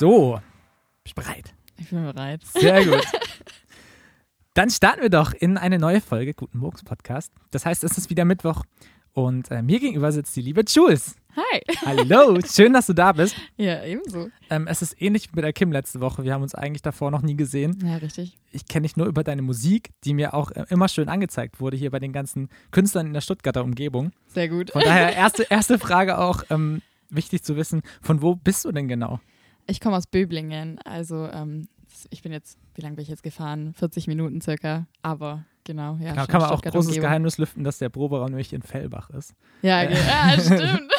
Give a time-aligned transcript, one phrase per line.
[0.00, 0.40] So,
[1.04, 1.52] bist du bereit?
[1.76, 2.40] Ich bin bereit.
[2.54, 3.04] Sehr gut.
[4.54, 7.30] Dann starten wir doch in eine neue Folge Guten Morgens Podcast.
[7.50, 8.64] Das heißt, es ist wieder Mittwoch
[9.12, 11.16] und äh, mir gegenüber sitzt die liebe Jules.
[11.36, 11.60] Hi.
[11.84, 13.36] Hallo, schön, dass du da bist.
[13.58, 14.30] Ja, ebenso.
[14.48, 16.24] Ähm, es ist ähnlich wie mit der Kim letzte Woche.
[16.24, 17.78] Wir haben uns eigentlich davor noch nie gesehen.
[17.84, 18.38] Ja, richtig.
[18.52, 21.76] Ich kenne dich nur über deine Musik, die mir auch äh, immer schön angezeigt wurde
[21.76, 24.12] hier bei den ganzen Künstlern in der Stuttgarter Umgebung.
[24.28, 24.70] Sehr gut.
[24.70, 26.80] Von daher erste, erste Frage auch ähm,
[27.10, 29.20] wichtig zu wissen, von wo bist du denn genau?
[29.70, 31.68] Ich komme aus Böblingen, also ähm,
[32.10, 33.72] ich bin jetzt, wie lange bin ich jetzt gefahren?
[33.74, 36.12] 40 Minuten circa, aber genau, ja.
[36.12, 37.02] Genau, kann man auch großes Umgebung.
[37.08, 39.34] Geheimnis lüften, dass der Proberaum nämlich in Fellbach ist.
[39.62, 40.90] Ja, Äh, ja, stimmt.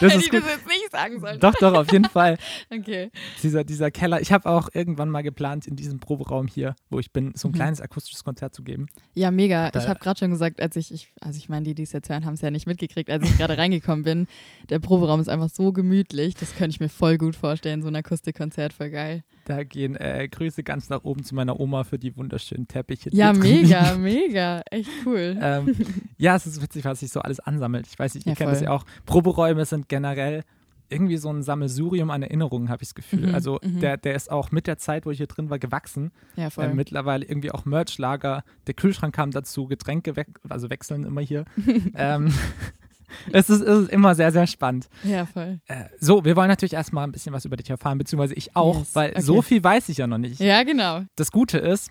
[0.00, 0.42] Das ist gut.
[0.42, 1.40] das nicht sagen sollen.
[1.40, 2.36] Doch, doch, auf jeden Fall.
[2.70, 3.10] Okay.
[3.42, 4.20] Dieser, dieser Keller.
[4.20, 7.52] Ich habe auch irgendwann mal geplant, in diesem Proberaum hier, wo ich bin, so ein
[7.52, 7.54] Mhm.
[7.56, 8.86] kleines akustisches Konzert zu geben.
[9.14, 9.70] Ja, mega.
[9.70, 11.92] Da- ich habe gerade schon gesagt, als ich, ich, also ich meine, die, die es
[11.92, 14.26] jetzt hören, haben es ja nicht mitgekriegt, als ich gerade reingekommen bin.
[14.68, 17.96] Der Proberaum ist einfach so gemütlich, das könnte ich mir voll gut vorstellen, so ein
[17.96, 19.22] Akustikkonzert, voll geil.
[19.46, 23.10] Da gehen äh, Grüße ganz nach oben zu meiner Oma für die wunderschönen Teppiche.
[23.12, 25.36] Ja, mega, mega, echt cool.
[25.40, 25.74] ähm,
[26.18, 27.86] ja, es ist witzig, was sich so alles ansammelt.
[27.86, 28.84] Ich weiß nicht, ihr Ja, kennt das ja auch.
[29.06, 30.42] Proberäume sind generell
[30.88, 33.28] irgendwie so ein Sammelsurium an Erinnerungen, habe ich das Gefühl.
[33.28, 33.80] Mhm, also mhm.
[33.80, 36.12] der, der ist auch mit der Zeit, wo ich hier drin war, gewachsen.
[36.36, 36.64] Ja, voll.
[36.64, 38.44] Äh, mittlerweile irgendwie auch Merchlager.
[38.66, 41.44] Der Kühlschrank kam dazu, Getränke we also wechseln immer hier.
[41.94, 42.32] ähm,
[43.32, 44.88] es, ist, es ist immer sehr, sehr spannend.
[45.02, 45.60] ja, voll.
[45.66, 48.78] Äh, so, wir wollen natürlich erstmal ein bisschen was über dich erfahren, beziehungsweise ich auch,
[48.78, 49.20] Yes, weil okay.
[49.22, 50.40] so viel weiß ich ja noch nicht.
[50.40, 51.02] Ja, genau.
[51.16, 51.90] Das Gute ist,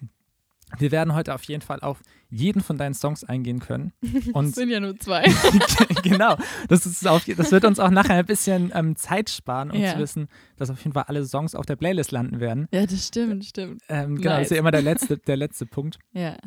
[0.77, 3.93] wir werden heute auf jeden Fall auf jeden von deinen Songs eingehen können.
[4.33, 5.23] Und sind ja nur zwei.
[6.03, 9.79] genau, das, ist auf, das wird uns auch nachher ein bisschen ähm, Zeit sparen, um
[9.79, 9.93] Ja.
[9.93, 12.67] zu wissen, dass auf jeden Fall alle Songs auf der Playlist landen werden.
[12.71, 13.81] Ja, das stimmt, stimmt.
[13.89, 14.59] Ähm, genau, das ist ja Nice.
[14.59, 15.99] immer der letzte, der letzte Punkt.
[16.13, 16.37] Ja.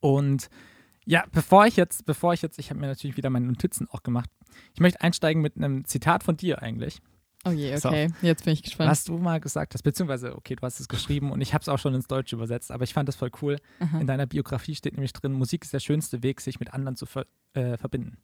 [0.00, 0.48] Und
[1.04, 4.02] ja, bevor ich jetzt, bevor ich jetzt, ich habe mir natürlich wieder meine Notizen auch
[4.02, 4.30] gemacht.
[4.74, 7.00] Ich möchte einsteigen mit einem Zitat von dir eigentlich,
[7.44, 7.88] Oh je, So.
[7.88, 8.08] okay.
[8.22, 8.90] Jetzt bin ich gespannt.
[8.90, 11.68] was du mal gesagt hast, beziehungsweise, okay, du hast es geschrieben und ich habe es
[11.68, 13.56] auch schon ins Deutsche übersetzt, aber ich fand das voll cool.
[13.80, 13.98] Aha.
[14.00, 17.04] In deiner Biografie steht nämlich drin, Musik ist der schönste Weg, sich mit anderen zu
[17.06, 18.16] ver äh, verbinden.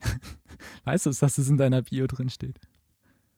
[0.84, 2.58] weißt du, dass das in deiner Bio drin steht?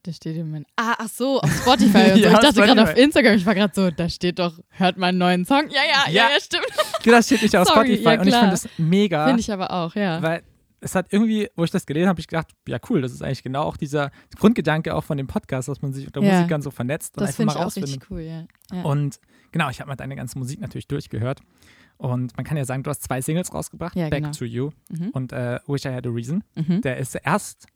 [0.02, 0.66] Das steht in meinem.
[0.76, 2.20] Ah, ach so, auf Spotify und so.
[2.20, 5.16] Ja, ich dachte gerade auf Instagram, ich war gerade so, da steht doch, hört meinen
[5.16, 5.70] neuen Song.
[5.70, 6.30] Ja, ja, ja, Ja.
[6.34, 6.66] ja, stimmt.
[7.02, 9.26] Genau, das steht nicht auf Sorry, Spotify ja, und ich finde das mega.
[9.26, 10.20] Finde ich aber auch, ja.
[10.20, 10.42] Weil
[10.84, 13.22] es hat irgendwie, wo ich das gelesen habe, habe ich gedacht, ja cool, das ist
[13.22, 16.36] eigentlich genau auch dieser Grundgedanke auch von dem Podcast, dass man sich unter Ja.
[16.36, 17.90] Musikern so vernetzt und das einfach finde mal ich auch rausfindet.
[17.90, 18.44] richtig cool, ja.
[18.72, 18.82] ja.
[18.82, 19.18] Und
[19.50, 21.40] genau, ich habe mal deine ganze Musik natürlich durchgehört.
[21.96, 24.36] Und man kann ja sagen, du hast zwei Singles rausgebracht, Ja, Back genau.
[24.36, 25.10] to You mhm.
[25.10, 26.42] und äh, Wish I Had a Reason.
[26.54, 26.80] Mhm.
[26.82, 27.66] Der ist erst,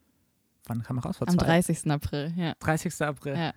[0.66, 1.16] wann kam er raus?
[1.18, 1.46] Vor Am zwei?
[1.46, 1.90] 30.
[1.90, 2.54] April, ja.
[2.60, 3.00] 30.
[3.02, 3.36] April.
[3.36, 3.52] ja.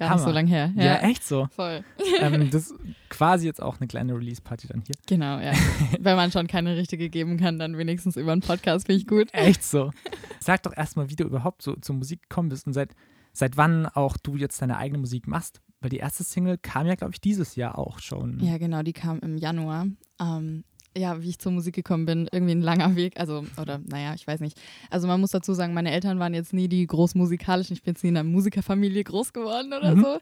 [0.00, 0.16] Gar Hammer.
[0.20, 0.72] nicht so lang her.
[0.76, 1.46] Ja, Ja, echt so.
[1.54, 1.84] Voll.
[2.20, 2.74] ähm, das ist
[3.10, 4.96] quasi jetzt auch eine kleine Release-Party dann hier.
[5.06, 5.52] Genau, ja.
[6.00, 9.28] Wenn man schon keine richtige geben kann, dann wenigstens über einen Podcast, finde ich gut.
[9.32, 9.90] Echt so.
[10.40, 12.94] Sag doch erstmal, wie du überhaupt so zur Musik gekommen bist und seit,
[13.34, 15.60] seit wann auch du jetzt deine eigene Musik machst.
[15.82, 18.40] Weil die erste Single kam ja, glaube ich, dieses Jahr auch schon.
[18.40, 19.86] Ja, genau, die kam im Januar.
[20.20, 20.64] Ähm,
[20.96, 23.18] ja, wie ich zur Musik gekommen bin, irgendwie ein langer Weg.
[23.18, 24.58] Also, oder naja, ich weiß nicht.
[24.90, 27.74] Also man muss dazu sagen, meine Eltern waren jetzt nie die großmusikalischen.
[27.76, 30.00] Ich bin jetzt nie in einer Musikerfamilie groß geworden oder Mhm.
[30.00, 30.18] so.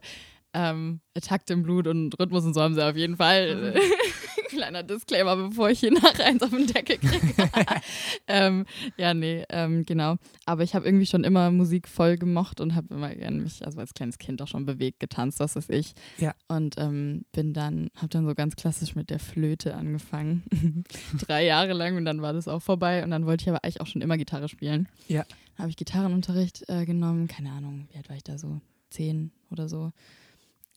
[0.53, 3.75] Ähm, Takt im Blut und Rhythmus und so haben sie auf jeden Fall.
[4.49, 7.49] Kleiner Disclaimer, bevor ich hier nachher eins auf den Deckel kriege.
[8.27, 8.65] ähm,
[8.97, 10.15] ja, nee, ähm, genau.
[10.45, 13.79] Aber ich habe irgendwie schon immer Musik voll gemocht und habe immer gern mich, also
[13.79, 15.93] als kleines Kind auch schon bewegt, getanzt, was weiß ich.
[16.17, 16.33] Ja.
[16.47, 20.43] Und ähm, bin dann, habe dann so ganz klassisch mit der Flöte angefangen.
[21.27, 23.03] Drei Jahre lang und dann war das auch vorbei.
[23.03, 24.87] Und dann wollte ich aber eigentlich auch schon immer Gitarre spielen.
[25.07, 25.25] Ja.
[25.57, 28.61] Habe ich Gitarrenunterricht äh, genommen, keine Ahnung, wie alt war ich da so?
[28.89, 29.91] Zehn oder so.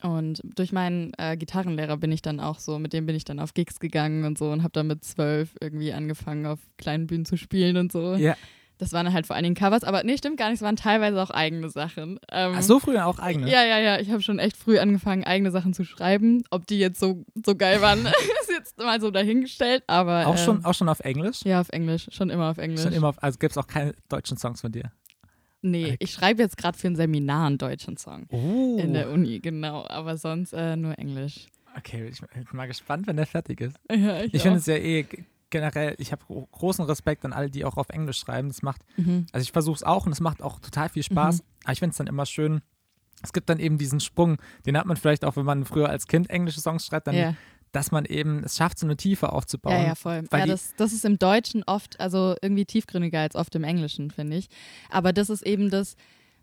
[0.03, 3.39] Und durch meinen äh, Gitarrenlehrer bin ich dann auch so, mit dem bin ich dann
[3.39, 7.25] auf Gigs gegangen und so und habe dann mit zwölf irgendwie angefangen, auf kleinen Bühnen
[7.25, 8.15] zu spielen und so.
[8.15, 8.35] Ja.
[8.79, 11.23] Das waren halt vor allen Dingen Covers, aber nee, stimmt gar nicht, es waren teilweise
[11.23, 12.19] auch eigene Sachen.
[12.33, 13.49] Ähm, Ach, so früher auch eigene.
[13.49, 14.01] ja, ja, ja.
[14.01, 16.43] Ich habe schon echt früh angefangen, eigene Sachen zu schreiben.
[16.51, 18.05] Ob die jetzt so, so geil waren,
[18.41, 19.85] ist jetzt mal so dahingestellt.
[19.87, 21.43] Aber Auch, ähm, schon, auch schon auf Englisch?
[21.45, 22.09] ja, auf Englisch.
[22.11, 22.83] Schon immer auf Englisch.
[22.83, 24.91] Schon immer auf, also gibt es auch keine deutschen Songs von dir.
[25.63, 28.27] Nee, ich schreibe jetzt gerade für ein Seminar einen deutschen Song.
[28.31, 28.79] Oh.
[28.79, 29.87] In der Uni, genau.
[29.89, 31.47] Aber sonst äh, nur Englisch.
[31.77, 33.77] Okay, ich bin mal gespannt, wenn der fertig ist.
[33.91, 35.07] Ja, Ich finde es ja eh
[35.49, 38.49] generell, ich habe gro- großen Respekt an alle, die auch auf Englisch schreiben.
[38.49, 39.27] Das macht, Mhm.
[39.33, 41.43] also ich versuche es auch und es macht auch total viel Spaß.
[41.65, 42.61] Aber ich finde es dann immer schön.
[43.23, 46.07] Es gibt dann eben diesen Sprung, den hat man vielleicht auch, wenn man früher als
[46.09, 47.35] Kind englische Songs schreibt, dann, Ja.
[47.73, 49.75] Dass man eben es schafft, so eine Tiefe aufzubauen.
[49.75, 50.25] ja, ja, voll.
[50.31, 54.11] weil Ja, das, das ist im Deutschen oft, also irgendwie tiefgründiger als oft im Englischen,
[54.11, 54.49] finde ich.
[54.91, 55.97] Aber das ist eben das,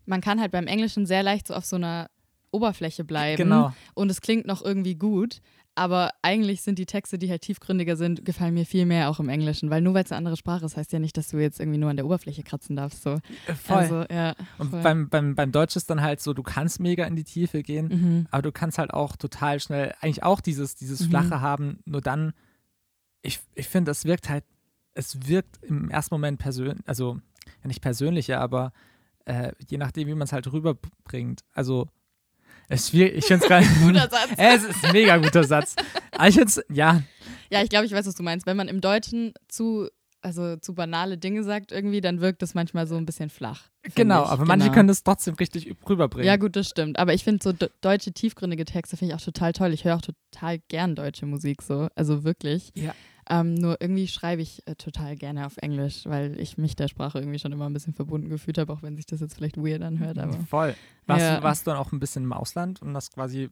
[0.05, 2.09] man kann halt beim Englischen sehr leicht so auf so einer
[2.51, 3.37] Oberfläche bleiben.
[3.37, 3.73] Genau.
[3.93, 5.41] und es klingt noch irgendwie gut.
[5.79, 9.29] Aber eigentlich sind die Texte, die halt tiefgründiger sind, gefallen mir viel mehr auch im
[9.29, 11.59] Englischen, weil nur weil es eine andere Sprache ist, heißt ja nicht, dass du jetzt
[11.59, 13.01] irgendwie nur an der Oberfläche kratzen darfst.
[13.03, 13.11] So.
[13.47, 13.77] Äh, Voll.
[13.77, 14.81] Also, ja, und voll.
[14.83, 17.87] beim, beim, beim Deutsch ist dann halt so, du kannst mega in die Tiefe gehen,
[17.87, 18.27] Mhm.
[18.31, 21.09] aber du kannst halt auch total schnell, eigentlich auch dieses, dieses Mhm.
[21.09, 22.33] Flache haben, nur dann,
[23.21, 24.43] ich, ich finde, das wirkt halt,
[24.93, 27.19] es wirkt im ersten Moment persönlich, also
[27.61, 28.73] ja nicht persönlicher, aber
[29.25, 31.41] äh, je nachdem, wie man es halt rüberbringt.
[31.53, 31.87] Also,
[32.69, 33.81] es wird, ich finde es gar nicht.
[33.81, 34.29] Guter Satz.
[34.37, 35.75] Es ist ein mega guter Satz.
[36.11, 37.01] Aber ich find's, ja,
[37.51, 38.45] Ja, ich glaube, ich weiß, was du meinst.
[38.45, 39.89] Wenn man im Deutschen zu,
[40.21, 43.63] also zu banale Dinge sagt irgendwie, dann wirkt es manchmal so ein bisschen flach.
[43.95, 44.29] genau, ich.
[44.29, 44.75] aber manche Genau.
[44.75, 46.27] können das trotzdem richtig rüberbringen.
[46.27, 46.99] Ja, gut, das stimmt.
[46.99, 49.73] Aber ich finde so de- deutsche tiefgründige Texte finde ich auch total toll.
[49.73, 51.87] Ich höre auch total gern deutsche Musik so.
[51.95, 52.71] Also wirklich.
[52.75, 52.93] Ja.
[53.29, 57.19] Ähm, nur irgendwie schreibe ich äh, total gerne auf Englisch, weil ich mich der Sprache
[57.19, 59.83] irgendwie schon immer ein bisschen verbunden gefühlt habe, auch wenn sich das jetzt vielleicht weird
[59.83, 60.17] anhört.
[60.17, 60.75] Aber Voll.
[61.05, 61.37] Warst, Ja.
[61.37, 63.49] du, warst du dann auch ein bisschen im Ausland und hast quasi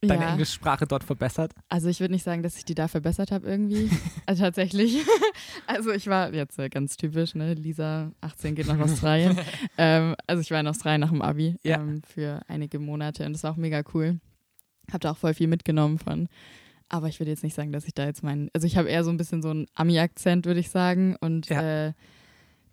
[0.00, 0.30] deine ja.
[0.32, 1.52] Englischsprache dort verbessert?
[1.68, 3.90] Also ich würde nicht sagen, dass ich die da verbessert habe irgendwie.
[4.26, 4.98] also tatsächlich.
[5.66, 7.54] also ich war jetzt äh, ganz typisch, ne?
[7.54, 9.36] Lisa, 18, geht nach Australien.
[9.78, 11.80] ähm, also ich war in Australien nach dem Abi Ja.
[11.80, 14.20] ähm, für einige Monate und das war auch mega cool.
[14.92, 16.28] Hab da auch voll viel mitgenommen von.
[16.88, 18.50] Aber ich würde jetzt nicht sagen, dass ich da jetzt meinen.
[18.52, 21.16] Also ich habe eher so ein bisschen so einen Ami-Akzent, würde ich sagen.
[21.20, 21.88] Und Ja.
[21.88, 21.92] äh,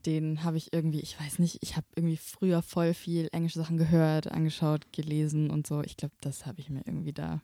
[0.06, 3.78] den habe ich irgendwie, ich weiß nicht, ich habe irgendwie früher voll viel englische Sachen
[3.78, 5.82] gehört, angeschaut, gelesen und so.
[5.82, 7.42] Ich glaube, das habe ich mir irgendwie da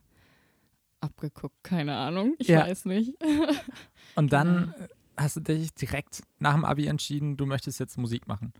[1.00, 2.34] abgeguckt, keine Ahnung.
[2.38, 2.66] Ich Ja.
[2.66, 3.14] weiß nicht.
[4.16, 8.26] Und dann äh, hast du dich direkt nach dem Abi entschieden, du möchtest jetzt Musik
[8.26, 8.52] machen.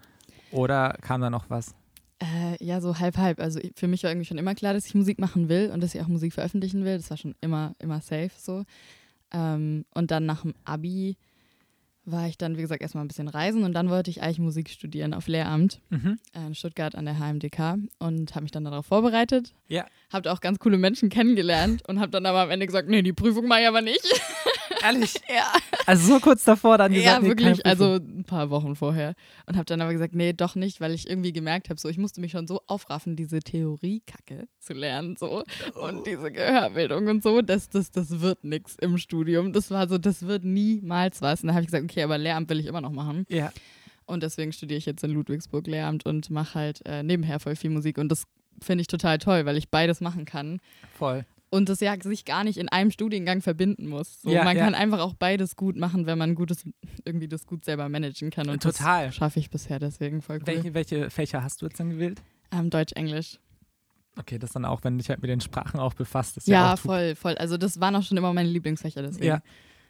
[0.51, 1.75] Oder kam da noch was?
[2.21, 3.39] Äh, ja, so halb, halb.
[3.41, 5.95] Also für mich war irgendwie schon immer klar, dass ich Musik machen will und dass
[5.95, 6.97] ich auch Musik veröffentlichen will.
[6.97, 8.65] Das war schon immer, immer safe so.
[9.33, 11.17] Ähm, und dann nach dem Abi
[12.05, 14.71] war ich dann, wie gesagt, erstmal ein bisschen reisen und dann wollte ich eigentlich Musik
[14.71, 16.19] studieren auf Lehramt Mhm.
[16.33, 19.53] äh, in Stuttgart an der HMDK und habe mich dann darauf vorbereitet.
[19.69, 19.85] Ja.
[20.11, 23.13] Habe auch ganz coole Menschen kennengelernt und habe dann aber am Ende gesagt, nee, die
[23.13, 24.03] Prüfung mache ich aber nicht.
[24.89, 25.15] Ehrlich?
[25.29, 25.53] ja.
[25.87, 29.15] Also so kurz davor dann gesagt, Ja, wirklich, also ein paar Wochen vorher.
[29.47, 31.99] Und habe dann aber gesagt, nee, doch nicht, weil ich irgendwie gemerkt habe, so ich
[31.99, 35.45] musste mich schon so aufraffen, diese Theorie-Kacke zu lernen, so
[35.75, 39.53] und diese Gehörbildung und so, das, das, das wird nix im Studium.
[39.53, 41.43] Das war so, das wird niemals was.
[41.43, 43.27] Und dann habe ich gesagt, okay, aber Lehramt will ich immer noch machen.
[43.29, 43.53] Ja,
[44.07, 47.71] Und deswegen studiere ich jetzt in Ludwigsburg Lehramt und mache halt äh, nebenher voll viel
[47.71, 47.99] Musik.
[47.99, 48.25] Und das
[48.63, 50.61] finde ich total toll, weil ich beides machen kann.
[50.95, 51.25] voll.
[51.51, 54.21] Und das ja sich gar nicht in einem Studiengang verbinden muss.
[54.21, 54.65] So, Ja, man ja.
[54.65, 56.65] kann einfach auch beides gut machen, wenn man gutes,
[57.07, 58.51] irgendwie das gut selber managen kann.
[58.51, 59.07] Und Total.
[59.07, 60.47] das schaffe ich bisher deswegen voll cool.
[60.47, 62.21] Welche, welche Fächer hast du jetzt dann gewählt?
[62.53, 63.39] Ähm, Deutsch, Englisch.
[64.19, 66.37] Okay, das dann auch, wenn dich halt mit den Sprachen auch befasst.
[66.37, 67.37] Ist ja, Ja, voll, voll.
[67.37, 69.27] Also das waren auch schon immer meine Lieblingsfächer, deswegen.
[69.27, 69.41] Ja.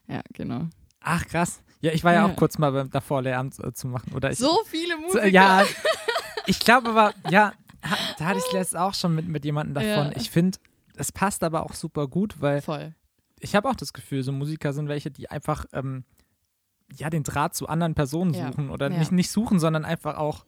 [0.06, 0.68] Ja, genau.
[1.00, 1.62] Ach, krass.
[1.80, 2.32] Ja, ich war ja, Ja.
[2.32, 4.12] auch kurz mal beim- davor, Lehramt äh, zu machen.
[4.14, 5.26] Oder ich, So viele So, Musiker.
[5.28, 5.64] ja,
[6.46, 7.52] ich glaube aber, ja,
[7.84, 10.12] ha- da hatte ich es letztens auch schon mit, mit jemandem davon.
[10.12, 10.16] Ja.
[10.16, 10.58] Ich finde,
[10.98, 12.94] es passt aber auch super gut, weil Voll.
[13.40, 16.04] ich habe auch das Gefühl, so Musiker sind welche, die einfach ähm,
[16.92, 18.46] ja den Draht zu anderen Personen Ja.
[18.48, 18.98] suchen oder Ja.
[18.98, 20.44] nicht, nicht suchen, sondern einfach auch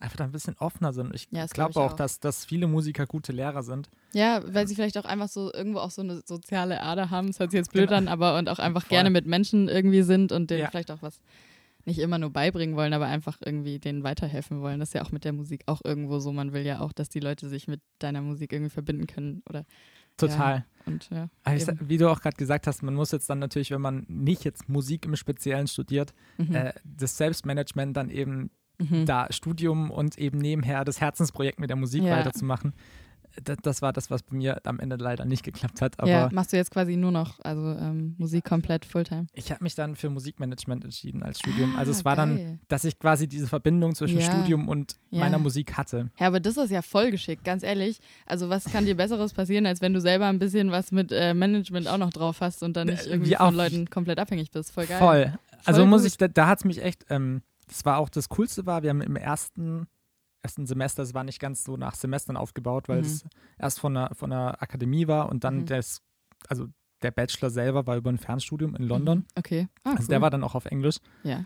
[0.00, 1.14] einfach ein bisschen offener sind.
[1.14, 1.96] Ich Ja, glaub glaube ich auch, auch.
[1.96, 3.88] Dass, dass viele Musiker gute Lehrer sind.
[4.12, 7.38] Ja, weil sie vielleicht auch einfach so irgendwo auch so eine soziale Ader haben, das
[7.38, 7.98] hört sich jetzt blöd Genau.
[7.98, 8.90] an, aber und auch einfach Voll.
[8.90, 10.70] gerne mit Menschen irgendwie sind und denen Ja.
[10.70, 11.20] vielleicht auch was
[11.86, 14.80] nicht immer nur beibringen wollen, aber einfach irgendwie denen weiterhelfen wollen.
[14.80, 16.32] Das ist ja auch mit der Musik auch irgendwo so.
[16.32, 19.64] Man will ja auch, dass die Leute sich mit deiner Musik irgendwie verbinden können oder
[20.16, 20.64] Total.
[20.86, 21.28] und ja.
[21.46, 21.78] Ich, eben.
[21.78, 24.44] sa- wie du auch gerade gesagt hast, man muss jetzt dann natürlich, wenn man nicht
[24.44, 26.54] jetzt Musik im Speziellen studiert, Mhm.
[26.54, 29.06] äh, das Selbstmanagement dann eben Mhm.
[29.06, 32.16] da Studium und eben nebenher das Herzensprojekt mit der Musik Ja.
[32.16, 32.74] weiterzumachen.
[33.42, 35.98] Das, das war das, was bei mir am Ende leider nicht geklappt hat.
[35.98, 39.26] Aber ja, machst du jetzt quasi nur noch, also ähm, Musik komplett Fulltime.
[39.32, 41.74] ich habe mich dann für Musikmanagement entschieden als Studium.
[41.74, 42.58] Ah, also es war dann, geil.
[42.68, 44.26] dass ich quasi diese Verbindung zwischen Ja.
[44.26, 45.20] Studium und Ja.
[45.20, 46.10] meiner Musik hatte.
[46.18, 47.98] Ja, aber das ist ja voll geschickt, ganz ehrlich.
[48.26, 51.34] Also was kann dir Besseres passieren, als wenn du selber ein bisschen was mit äh,
[51.34, 54.50] Management auch noch drauf hast und dann nicht Äh, irgendwie wie von Leuten komplett abhängig
[54.52, 54.70] bist.
[54.72, 54.98] Voll geil.
[54.98, 55.38] Voll.
[55.64, 56.10] Also Voll muss gut.
[56.12, 58.90] ich, da, da hat es mich echt, ähm, das war auch das Coolste war, wir
[58.90, 59.86] haben im ersten,
[60.44, 63.06] ersten Semester, es war nicht ganz so nach Semestern aufgebaut, weil Mhm.
[63.06, 63.24] es
[63.58, 65.66] erst von der, von der Akademie war und dann Mhm.
[65.66, 66.02] das,
[66.48, 66.66] also
[67.02, 69.18] der Bachelor selber war über ein Fernstudium in London.
[69.18, 69.24] Mhm.
[69.36, 69.68] Okay.
[69.82, 70.08] Ah, Also cool.
[70.08, 70.96] der war dann auch auf Englisch.
[71.22, 71.44] Ja.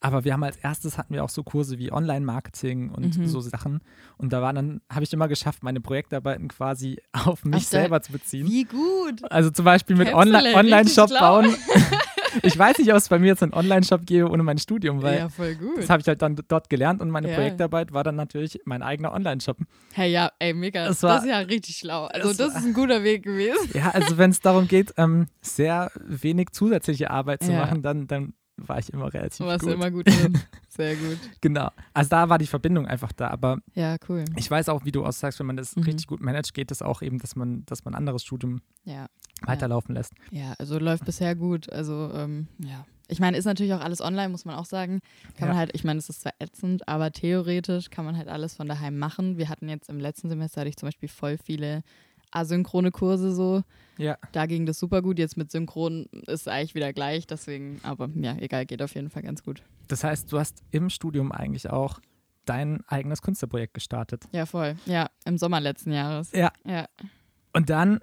[0.00, 3.26] Aber wir haben als erstes hatten wir auch so Kurse wie Online-Marketing und Mhm.
[3.26, 3.80] so Sachen.
[4.16, 6.98] Und da war dann, habe ich immer geschafft, meine Projektarbeiten quasi
[7.36, 8.46] auf mich der- selber zu beziehen.
[8.46, 9.30] Wie gut.
[9.30, 11.20] Also zum Beispiel mit Online-Shop schlau.
[11.42, 11.54] bauen.
[12.42, 15.18] ich weiß nicht, ob es bei mir jetzt einen Online-Shop gäbe ohne mein Studium, weil
[15.18, 15.78] Ja, voll gut.
[15.78, 17.34] das habe ich halt dann dort gelernt und meine Ja.
[17.34, 19.58] Projektarbeit war dann natürlich mein eigener Online-Shop.
[19.92, 20.86] Hey, ja, ey, mega.
[20.86, 22.06] Das, war- ist ja richtig schlau.
[22.06, 23.70] Also das war- ist ein guter Weg gewesen.
[23.74, 27.60] Ja, also wenn es darum geht, ähm, sehr wenig zusätzliche Arbeit zu Ja.
[27.60, 29.68] machen, dann, dann war ich immer relativ Warst gut.
[29.70, 30.36] du immer gut drin.
[30.68, 31.16] Sehr gut.
[31.40, 31.70] Genau.
[31.94, 33.28] Also da war die Verbindung einfach da.
[33.28, 34.24] Aber Ja, cool.
[34.36, 35.84] ich weiß auch, wie du auch sagst, wenn man das Mhm.
[35.84, 39.06] richtig gut managt, geht es auch eben, dass man, dass man anderes Studium Ja.
[39.46, 40.12] Weiterlaufen lässt.
[40.30, 41.72] Ja, also läuft bisher gut.
[41.72, 42.84] Also, ähm, ja.
[43.10, 45.00] Ich meine, ist natürlich auch alles online, muss man auch sagen.
[45.38, 45.60] Kann man Ja.
[45.60, 48.98] halt, ich meine, es ist zwar ätzend, aber theoretisch kann man halt alles von daheim
[48.98, 49.38] machen.
[49.38, 51.82] Wir hatten jetzt im letzten Semester hatte ich zum Beispiel voll viele
[52.30, 53.62] asynchrone Kurse so.
[53.96, 54.18] Ja.
[54.32, 55.18] Da ging das super gut.
[55.18, 59.08] Jetzt mit Synchron ist es eigentlich wieder gleich, deswegen, aber ja, egal, geht auf jeden
[59.08, 59.62] Fall ganz gut.
[59.88, 62.00] Das heißt, du hast im Studium eigentlich auch
[62.44, 64.24] dein eigenes Künstlerprojekt gestartet.
[64.32, 64.76] Ja, voll.
[64.84, 66.30] Ja, im Sommer letzten Jahres.
[66.32, 66.52] Ja.
[66.66, 66.86] Ja,
[67.54, 68.00] Und dann,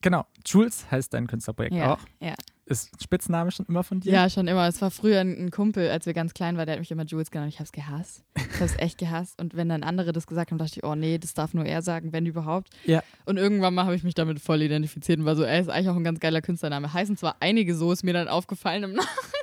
[0.00, 2.00] genau, Jules heißt dein Künstlerprojekt ja, auch.
[2.20, 2.34] ja.
[2.68, 4.12] Ist Spitzname schon immer von dir?
[4.12, 4.66] Ja, schon immer.
[4.66, 7.30] Es war früher ein, Kumpel, als wir ganz klein waren, der hat mich immer Jules
[7.30, 7.52] genannt.
[7.52, 8.24] Ich hab's gehasst.
[8.34, 9.40] Ich hab's echt gehasst.
[9.40, 11.80] Und wenn dann andere das gesagt haben, dachte ich, oh nee, das darf nur er
[11.82, 12.70] sagen, wenn überhaupt.
[12.84, 13.04] Ja.
[13.24, 15.90] Und irgendwann mal habe ich mich damit voll identifiziert und war so, ey, ist eigentlich
[15.90, 16.92] auch ein ganz geiler Künstlername.
[16.92, 19.35] Heißen zwar einige so, ist mir dann aufgefallen im Nachhinein.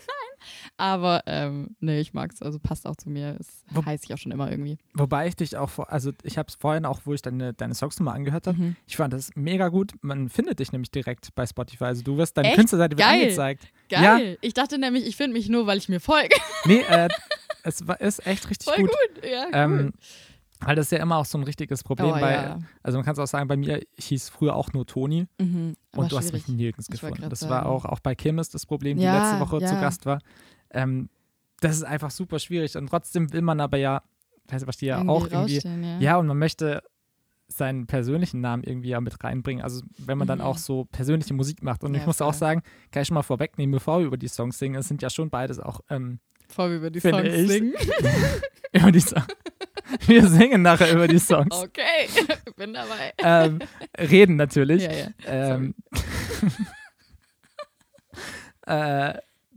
[0.77, 2.41] Aber ähm, nee, ich mag's.
[2.41, 3.37] Also passt auch zu mir.
[3.39, 4.77] Es Wo- heißt ich auch schon immer irgendwie.
[4.95, 7.75] Wobei ich dich auch, vor, also ich habe es vorhin auch, wo ich deine, deine
[7.75, 8.75] Songs nochmal angehört habe, Mhm.
[8.87, 9.91] ich fand das mega gut.
[10.01, 11.85] Man findet dich nämlich direkt bei Spotify.
[11.85, 12.57] Also du wirst, deine Echt?
[12.57, 13.21] Künstlerseite wird Geil.
[13.21, 13.67] angezeigt.
[13.89, 14.37] Geil.
[14.41, 16.35] Ich dachte nämlich, ich finde mich nur, weil ich mir folge.
[16.65, 17.09] Nee, äh,
[17.63, 18.89] es war, ist echt richtig Voll gut.
[18.91, 19.23] gut.
[19.29, 19.51] Ja, cool.
[19.53, 19.93] Ähm,
[20.65, 22.59] weil das ist ja immer auch so ein richtiges Problem oh, bei, ja.
[22.83, 25.75] also man kann es auch sagen, bei mir hieß früher auch nur Toni Mhm.
[25.93, 26.47] Und du hast schwierig.
[26.47, 27.29] mich nirgends Ich gefunden.
[27.29, 29.81] Das war auch, auch bei Kim ist das Problem, die Ja, letzte Woche zu ja.
[29.81, 30.19] Gast war.
[30.73, 31.09] Ähm,
[31.59, 34.01] das ist einfach super schwierig und trotzdem will man aber ja,
[34.49, 35.99] weißt du, was die ja auch irgendwie, ja.
[35.99, 36.83] ja und man möchte
[37.47, 39.63] seinen persönlichen Namen irgendwie ja mit reinbringen.
[39.63, 40.45] Also wenn man dann Mhm.
[40.45, 41.83] auch so persönliche Musik macht.
[41.83, 42.39] Und ich Ja, muss auch voll.
[42.39, 45.09] sagen, kann ich schon mal vorwegnehmen, bevor wir über die Songs singen, es sind ja
[45.09, 47.47] schon beides auch ähm, Bevor wir über die Songs ich.
[47.47, 47.73] singen.
[48.73, 49.27] über die Songs.
[50.07, 51.55] wir singen nachher über die Songs.
[51.55, 52.07] Okay,
[52.57, 53.13] bin dabei.
[53.19, 53.59] Ähm,
[53.99, 54.83] reden natürlich.
[54.83, 55.07] Ja, ja.
[55.25, 55.75] Ähm,
[58.65, 59.13] äh,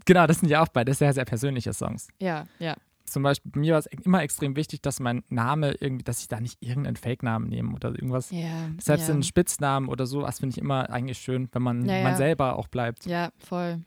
[0.07, 2.09] genau, das sind ja auch beide sehr, sehr persönliche Songs.
[2.21, 2.75] Ja, ja.
[3.05, 6.27] Zum Beispiel, bei mir war es immer extrem wichtig, dass mein Name irgendwie, dass ich
[6.29, 8.33] da nicht irgendeinen Fake-Namen nehme oder irgendwas.
[8.33, 9.15] Ja, Selbst ja.
[9.15, 12.17] einen Spitznamen oder sowas finde ich immer eigentlich schön, wenn man, Ja, man ja.
[12.17, 13.07] selber auch bleibt.
[13.07, 13.83] Ja, voll.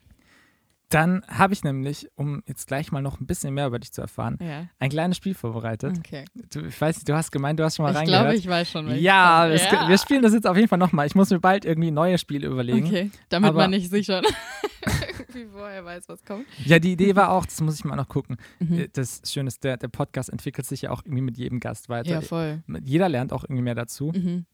[0.88, 4.02] Dann habe ich nämlich, um jetzt gleich mal noch ein bisschen mehr über dich zu
[4.02, 4.68] erfahren, Ja.
[4.80, 5.98] ein kleines Spiel vorbereitet.
[6.00, 6.24] Okay.
[6.52, 8.24] Du, ich weiß nicht, du hast gemeint, du hast schon mal Ich reingehört.
[8.24, 8.96] glaube, ich weiß schon.
[8.96, 11.06] ja, es, wir spielen das jetzt auf jeden Fall nochmal.
[11.06, 12.88] Ich muss mir bald irgendwie neue Spiele überlegen.
[12.88, 14.08] Okay, damit Aber- man nicht sich
[15.33, 16.45] wie vorher weiß, was kommt.
[16.65, 18.38] Ja, die Idee war auch, das muss ich mal noch gucken.
[18.59, 18.79] Mhm.
[18.79, 21.89] Äh, Das Schöne ist, der, der Podcast entwickelt sich ja auch irgendwie mit jedem Gast
[21.89, 22.09] weiter.
[22.09, 22.63] Ja, voll.
[22.83, 24.12] Jeder lernt auch irgendwie mehr dazu.
[24.15, 24.45] Mhm.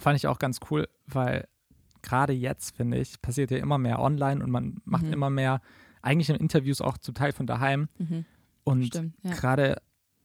[0.00, 1.46] Fand ich auch ganz cool, weil
[2.02, 5.12] gerade jetzt, finde ich, passiert ja immer mehr online und man macht Mhm.
[5.12, 5.60] immer mehr,
[6.00, 7.88] eigentlich in Interviews auch zum Teil von daheim.
[7.98, 8.24] Mhm.
[8.64, 9.14] Und Stimmt.
[9.22, 9.32] Ja.
[9.32, 9.76] gerade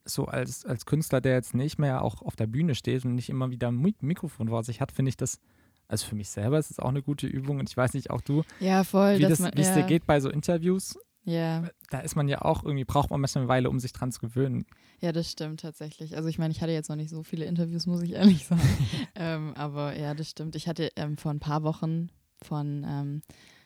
[0.05, 3.29] so als, als Künstler, der jetzt nicht mehr auch auf der Bühne steht und nicht
[3.29, 5.39] immer wieder ein Mi- Mikrofon vor sich hat, finde ich das,
[5.87, 8.21] also für mich selber ist es auch eine gute Übung und ich weiß nicht, auch
[8.21, 9.17] du, ja, voll.
[9.19, 10.97] wie es ja, dir geht bei so Interviews.
[11.23, 11.67] Ja.
[11.89, 14.21] Da ist man ja auch irgendwie, braucht man manchmal eine Weile, um sich dran zu
[14.21, 14.65] gewöhnen.
[15.01, 16.15] ja, das stimmt tatsächlich.
[16.15, 18.61] Also ich meine, ich hatte jetzt noch nicht so viele Interviews, muss ich ehrlich sagen.
[19.15, 20.55] ähm, aber ja, das stimmt.
[20.55, 22.09] Ich hatte ähm, vor ein paar Wochen
[22.41, 23.21] von, ähm,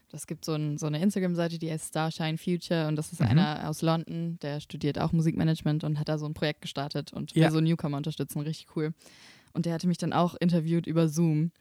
[0.10, 3.28] das gibt so, ein, so eine Instagram-Seite, die heißt Starshine Future und das ist Mhm.
[3.28, 7.36] einer aus London, der studiert auch Musikmanagement und hat da so ein Projekt gestartet und
[7.36, 7.46] Ja.
[7.46, 8.94] will so Newcomer unterstützen, richtig cool.
[9.54, 11.52] Und der hatte mich dann auch interviewt über Zoom.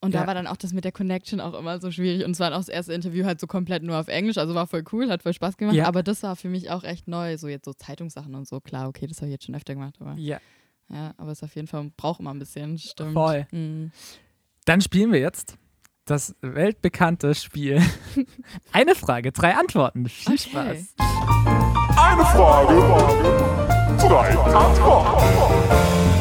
[0.00, 0.20] Und Ja.
[0.20, 2.24] da war dann auch das mit der Connection auch immer so schwierig.
[2.24, 4.38] Und es war auch das erste Interview halt so komplett nur auf Englisch.
[4.38, 5.74] Also war voll cool, hat voll Spaß gemacht.
[5.74, 5.86] Ja.
[5.86, 7.36] Aber das war für mich auch echt neu.
[7.36, 8.60] So jetzt so Zeitungssachen und so.
[8.60, 9.96] Klar, okay, das habe ich jetzt schon öfter gemacht.
[10.00, 10.38] Aber Ja.
[10.88, 12.78] ja, aber es auf jeden Fall braucht immer ein bisschen.
[12.78, 13.14] Stimmt.
[13.14, 13.46] Voll.
[13.50, 13.90] Mhm.
[14.66, 15.56] Dann spielen wir jetzt
[16.04, 17.82] das weltbekannte Spiel.
[18.72, 20.06] Eine Frage, drei Antworten.
[20.08, 20.48] Viel Okay.
[20.50, 20.94] Spaß.
[20.98, 22.76] Eine Frage,
[23.98, 26.17] drei Antworten.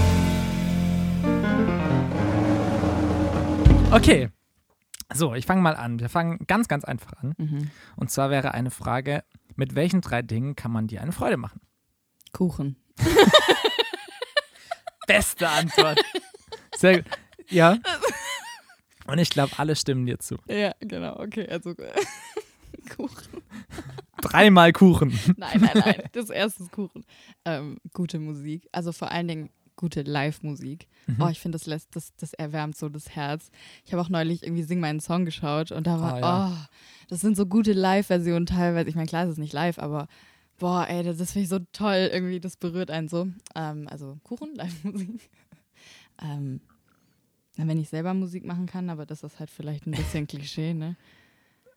[3.91, 4.29] Okay.
[5.13, 5.99] So, ich fange mal an.
[5.99, 7.33] Wir fangen ganz, ganz einfach an.
[7.37, 7.71] Mhm.
[7.95, 9.23] Und zwar wäre eine Frage,
[9.55, 11.61] mit welchen drei Dingen kann man dir eine Freude machen?
[12.33, 12.75] Kuchen.
[15.07, 16.01] Beste Antwort.
[16.75, 17.11] Sehr gut.
[17.49, 17.77] Ja.
[19.07, 20.37] Und ich glaube, alle stimmen dir zu.
[20.49, 21.47] Ja, genau, okay.
[21.47, 21.73] Also
[22.95, 23.41] Kuchen.
[24.21, 25.17] Dreimal Kuchen.
[25.37, 26.03] Nein, nein, nein.
[26.11, 27.05] Das erste ist Kuchen.
[27.45, 28.67] Ähm, gute Musik.
[28.73, 30.87] Also vor allen Dingen gute Live-Musik.
[31.07, 31.21] Mhm.
[31.21, 33.49] Oh, ich finde, das lässt, das, das erwärmt so das Herz.
[33.85, 36.51] Ich habe auch neulich irgendwie Sing meinen Song geschaut und da war, Ah, ja.
[36.51, 36.65] oh,
[37.07, 38.89] das sind so gute Live-Versionen teilweise.
[38.89, 40.07] Ich meine, klar, es ist nicht live, aber
[40.59, 42.09] boah, ey, das, das finde ich so toll.
[42.11, 43.29] Irgendwie, das berührt einen so.
[43.55, 45.29] Ähm, also Kuchen, Live-Musik.
[46.21, 46.59] ähm,
[47.55, 50.95] wenn ich selber Musik machen kann, aber das ist halt vielleicht ein bisschen Klischee, ne?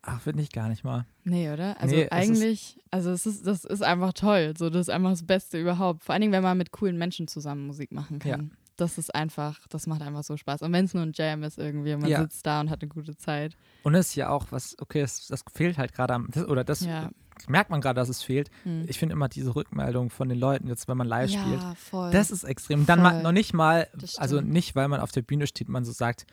[0.02, 1.04] Ach, finde ich gar nicht mal.
[1.24, 1.78] Nee, oder?
[1.80, 4.54] Also Nee, eigentlich, also es ist, das ist einfach toll.
[4.56, 6.04] So, das ist einfach das Beste überhaupt.
[6.04, 8.52] Vor allen Dingen, wenn man mit coolen Menschen zusammen Musik machen kann.
[8.78, 10.62] Das ist einfach, das macht einfach so Spaß.
[10.62, 12.22] Und wenn es nur ein Jam ist irgendwie, und man Ja.
[12.22, 13.54] sitzt da und hat eine gute Zeit.
[13.82, 16.64] Und es ist ja auch was, okay, das, das fehlt halt gerade am, das, oder
[16.64, 17.10] das Ja.
[17.46, 18.50] merkt man gerade, dass es fehlt.
[18.62, 18.86] Hm.
[18.88, 22.10] Ich finde immer diese Rückmeldung von den Leuten, jetzt wenn man live spielt, Ja, voll.
[22.10, 22.86] das ist extrem.
[22.86, 23.22] Dann Voll.
[23.22, 26.24] noch nicht mal, also nicht, weil man auf der Bühne steht, man so sagt,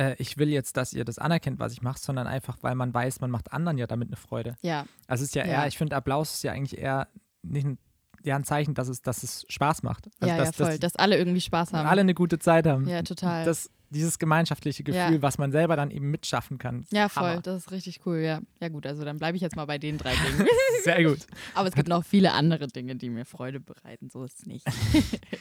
[0.00, 2.92] äh, ich will jetzt, dass ihr das anerkennt, was ich mache, sondern einfach, weil man
[2.94, 4.56] weiß, man macht anderen ja damit eine Freude.
[4.62, 5.52] ja, Also es ist ja, Ja.
[5.62, 7.08] eher, ich finde, Applaus ist ja eigentlich eher
[7.42, 7.78] nicht ein,
[8.22, 10.08] ja, ein Zeichen, dass es, dass es Spaß macht.
[10.20, 10.78] Also ja, dass, ja, voll.
[10.78, 11.86] dass Dass alle irgendwie Spaß haben.
[11.86, 12.86] alle eine gute Zeit haben.
[12.88, 13.44] ja, total.
[13.44, 15.22] Das, dieses gemeinschaftliche Gefühl, Ja.
[15.22, 16.84] was man selber dann eben mitschaffen kann.
[16.90, 17.24] ja, voll.
[17.28, 17.42] Hammer.
[17.42, 18.18] Das ist richtig cool.
[18.18, 18.86] Ja, ja gut.
[18.86, 20.46] Also dann bleibe ich jetzt mal bei den drei Dingen.
[20.84, 21.18] Sehr gut.
[21.54, 24.08] Aber es gibt noch viele andere Dinge, die mir Freude bereiten.
[24.08, 24.66] So ist es nicht.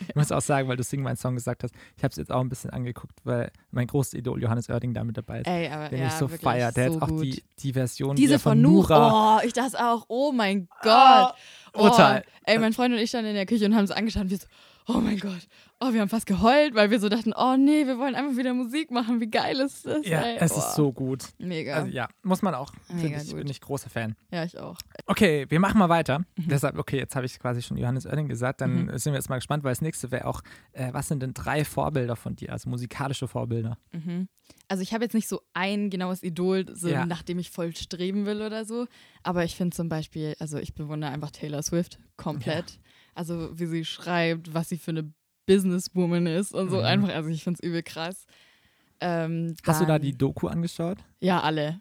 [0.07, 2.31] Ich muss auch sagen, weil du Sing mein Song gesagt hast, ich habe es jetzt
[2.31, 5.47] auch ein bisschen angeguckt, weil mein großes Idol Johannes Oerding da mit dabei ist.
[5.47, 6.71] Ey, aber den ja, ich so wirklich feier.
[6.71, 7.23] Der so hat auch gut.
[7.23, 9.37] die, die Version Diese wieder von Nura.
[9.37, 11.33] Oh, ich dachte auch, oh mein Gott.
[11.73, 12.23] Oh, brutal.
[12.43, 14.37] Ey, mein Freund und ich standen in der Küche und haben es angeschaut und wir
[14.37, 14.47] so,
[14.87, 15.47] oh mein Gott.
[15.81, 18.53] Oh, wir haben fast geheult, weil wir so dachten, oh nee, wir wollen einfach wieder
[18.53, 19.21] Musik machen.
[19.21, 20.05] Wie geil ist das?
[20.05, 20.35] Ja, ey?
[20.37, 21.23] es oh, ist so gut.
[21.37, 21.75] Mega.
[21.75, 22.73] Also ja, muss man auch.
[22.89, 23.37] Mega ich, gut.
[23.37, 24.15] bin ich großer Fan.
[24.29, 24.77] ja, ich auch.
[25.05, 26.19] Okay, wir machen mal weiter.
[26.35, 26.49] Mhm.
[26.49, 28.59] Deshalb, okay, jetzt habe ich quasi schon Johannes Oerding gesagt.
[28.59, 30.41] Dann sind wir jetzt mal gespannt, weil das nächste wäre auch,
[30.73, 33.77] äh, was sind denn drei Vorbilder von dir, also musikalische Vorbilder?
[33.93, 34.27] Mhm.
[34.67, 37.05] Also ich habe jetzt nicht so ein genaues Idol, so, Ja.
[37.05, 38.85] nach dem ich voll streben will oder so.
[39.23, 42.79] Aber ich finde zum Beispiel, also ich bewundere einfach Taylor Swift komplett.
[43.15, 45.11] Also wie sie schreibt, was sie für eine
[45.55, 46.83] Businesswoman ist und so Mhm.
[46.83, 47.09] einfach.
[47.09, 48.25] Also ich finde es übel krass.
[49.01, 50.97] Ähm, Hast du da die Doku angeschaut?
[51.21, 51.79] Ja, alle.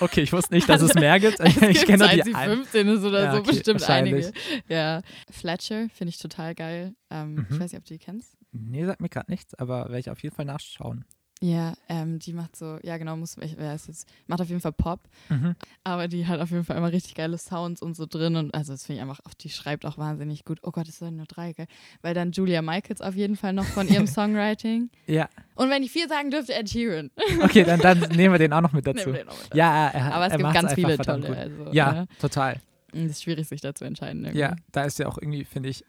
[0.00, 1.40] Okay, ich wusste nicht, dass es mehr gibt.
[1.40, 2.50] Es ich gibt, kenne die sie ein.
[2.50, 4.32] 15 ist oder Ja, so okay, bestimmt einige.
[4.68, 5.02] Ja.
[5.30, 6.94] Fletcher finde ich total geil.
[7.10, 7.60] Ähm, Ich Mhm.
[7.60, 8.36] weiß nicht, ob du die kennst.
[8.52, 11.04] Nee, sagt mir gerade nichts, aber werde ich auf jeden Fall nachschauen.
[11.44, 14.60] Ja, ähm, die macht so, ja genau, muss, ich, wer ist jetzt, macht auf jeden
[14.60, 15.00] Fall Pop.
[15.28, 15.56] Mhm.
[15.82, 18.36] Aber die hat auf jeden Fall immer richtig geile Sounds und so drin.
[18.36, 20.60] Und also das finde ich einfach, auch, die schreibt auch wahnsinnig gut.
[20.62, 21.66] Oh Gott, es sind nur drei, gell?
[22.00, 24.90] Weil dann Julia Michaels auf jeden Fall noch von ihrem Songwriting.
[25.08, 27.10] Ja, Und wenn ich vier sagen dürfte, Ed Sheeran.
[27.42, 29.10] okay, dann, dann nehmen wir den auch noch mit dazu.
[29.10, 29.36] Mit dazu.
[29.52, 31.36] Ja, er, Aber es er gibt ganz viele tolle.
[31.36, 32.08] Also, Ja, ne?
[32.20, 32.60] total.
[32.94, 34.22] Und Es ist schwierig, sich da zu entscheiden.
[34.22, 34.38] Irgendwie.
[34.42, 35.82] Ja, da ist ja auch irgendwie, finde ich,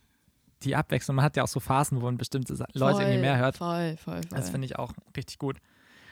[0.65, 1.15] die Abwechslung.
[1.15, 3.57] Man hat ja auch so Phasen, wo man bestimmte Leute irgendwie mehr hört.
[3.57, 4.37] Voll, voll, voll.
[4.37, 5.57] Das finde ich auch richtig gut.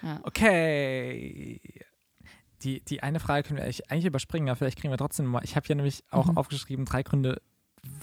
[0.01, 0.19] Ja.
[0.23, 1.61] Okay.
[2.63, 5.43] Die, die eine Frage können wir eigentlich, überspringen, aber vielleicht kriegen wir trotzdem mal.
[5.43, 6.37] Ich habe hier nämlich auch Mhm.
[6.37, 7.41] aufgeschrieben, drei Gründe,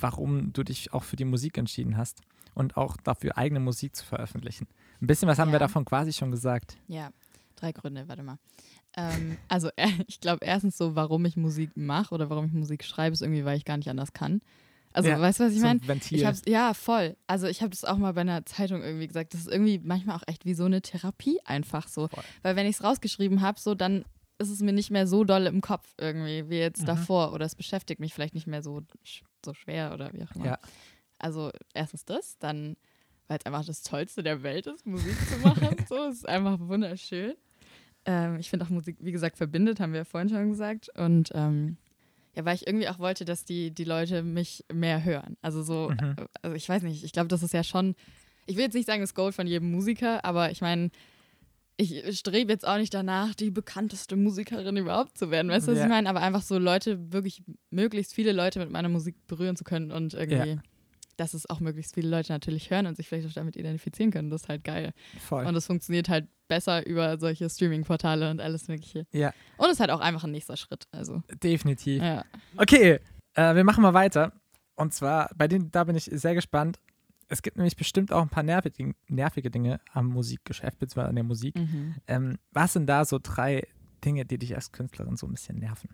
[0.01, 2.21] warum du dich auch für die Musik entschieden hast
[2.55, 4.67] und auch dafür eigene Musik zu veröffentlichen.
[5.01, 5.59] Ein bisschen was haben wir Ja.
[5.61, 6.77] davon quasi schon gesagt.
[6.89, 7.11] Ja,
[7.55, 8.39] drei Gründe, warte mal.
[8.97, 12.83] Ähm, also äh, ich glaube erstens so, warum ich Musik mache oder warum ich Musik
[12.83, 14.41] schreibe, ist irgendwie, weil ich gar nicht anders kann.
[14.93, 15.81] Also Ja, weißt du, was ich so meine?
[16.11, 17.17] Ich hab's, ja, voll.
[17.27, 19.35] Also ich habe das auch mal bei einer Zeitung irgendwie gesagt.
[19.35, 22.09] Das ist irgendwie manchmal auch echt wie so eine Therapie einfach so.
[22.09, 22.25] Voll.
[22.43, 24.05] Weil wenn ich es rausgeschrieben habe, so dann
[24.39, 26.87] ist es mir nicht mehr so doll im Kopf irgendwie wie jetzt Mhm.
[26.87, 28.83] davor oder es beschäftigt mich vielleicht nicht mehr so,
[29.45, 30.45] so schwer oder wie auch immer.
[30.47, 30.59] Ja.
[31.19, 32.77] Also erstens das, dann
[33.27, 35.69] weil es einfach das Tollste der Welt ist, Musik zu machen.
[35.89, 37.35] so, es ist einfach wunderschön.
[38.07, 40.89] Ähm, ich finde auch Musik, wie gesagt, verbindet, haben wir ja vorhin schon gesagt.
[40.97, 41.77] Und ähm,
[42.39, 45.37] ja, weil ich irgendwie auch wollte, dass die, die Leute mich mehr hören.
[45.43, 46.15] Also so, Mhm.
[46.41, 47.97] also ich weiß nicht, ich glaube, das ist ja schon,
[48.47, 50.91] ich will jetzt nicht sagen, das Goal von jedem Musiker, aber ich meine,
[51.77, 55.49] ich strebe jetzt auch nicht danach, die bekannteste Musikerin überhaupt zu werden.
[55.51, 55.85] Weißt du, was Ja.
[55.85, 56.09] ich meine?
[56.09, 60.15] Aber einfach so Leute, wirklich möglichst viele Leute mit meiner Musik berühren zu können und
[60.15, 60.59] irgendwie,
[61.19, 64.31] dass es auch möglichst viele Leute natürlich hören und sich vielleicht auch damit identifizieren können.
[64.31, 64.93] Das ist halt geil.
[65.19, 65.45] Voll.
[65.45, 69.07] Und es funktioniert halt besser über solche Streaming-Portale und alles Mögliche.
[69.13, 70.87] ja, Und es ist halt auch einfach ein nächster Schritt.
[70.93, 72.03] Also, definitiv.
[72.03, 72.25] ja.
[72.57, 73.01] Okay,
[73.35, 74.33] äh, wir machen mal weiter.
[74.77, 76.79] Und zwar, bei denen, da bin ich sehr gespannt.
[77.29, 81.25] Es gibt nämlich bestimmt auch ein paar nervige, nervige Dinge am Musikgeschäft, beziehungsweise an der
[81.25, 81.57] Musik.
[81.57, 81.97] Mhm.
[82.07, 83.67] Ähm, was sind da so drei
[84.05, 85.91] Dinge, die dich als Künstlerin so ein bisschen nerven?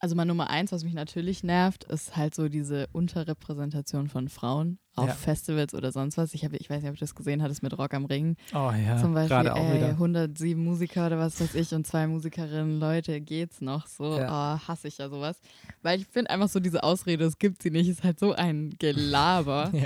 [0.00, 4.78] Also mal Nummer eins, was mich natürlich nervt, ist halt so diese Unterrepräsentation von Frauen
[4.94, 5.14] auf Ja.
[5.14, 6.34] Festivals oder sonst was.
[6.34, 8.36] Ich, hab, ich weiß nicht, ob du das gesehen hattest mit Rock am Ring.
[8.52, 9.88] Oh ja, Zum Beispiel, gerade auch ey, wieder.
[9.90, 14.16] 107 Musiker oder was weiß ich und zwei Musikerinnen, Leute, geht's noch so?
[14.18, 14.56] Ja.
[14.56, 15.40] Oh, hasse ich ja sowas.
[15.82, 18.74] Weil ich finde einfach so diese Ausrede, es gibt sie nicht, ist halt so ein
[18.78, 19.72] Gelaber.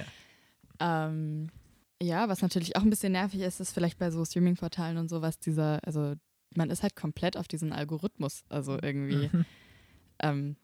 [0.80, 1.06] Ja.
[1.06, 1.48] ähm,
[2.02, 5.38] ja, was natürlich auch ein bisschen nervig ist, ist vielleicht bei so Streaming-Portalen und sowas,
[5.38, 6.14] dieser, also
[6.54, 9.44] man ist halt komplett auf diesen Algorithmus, also irgendwie, Mhm.
[10.22, 10.56] Ähm,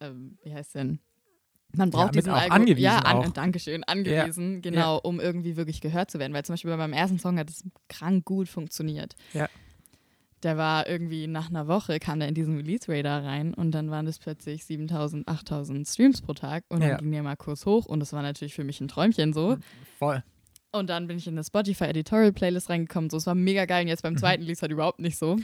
[0.00, 1.00] ähm, wie heißt denn?
[1.72, 3.28] Man braucht mit diesen auch Algo- angewiesen Ja, an, auch.
[3.30, 6.32] Dankeschön, angewiesen, genau, um irgendwie wirklich gehört zu werden.
[6.32, 9.16] Weil zum Beispiel bei meinem ersten Song hat es krank gut funktioniert.
[9.34, 9.48] Ja.
[10.44, 14.06] Der war irgendwie nach einer Woche, kam der in diesen Release-Radar rein und dann waren
[14.06, 16.96] das plötzlich 7000, 8000 Streams pro Tag und dann Ja.
[16.98, 19.58] ging der mal kurz hoch und das war natürlich für mich ein Träumchen so.
[19.98, 20.22] Voll.
[20.70, 23.10] Und dann bin ich in eine Spotify Editorial Playlist reingekommen.
[23.10, 23.82] So, es war mega geil.
[23.82, 25.36] Und jetzt beim zweiten lief es halt überhaupt nicht so.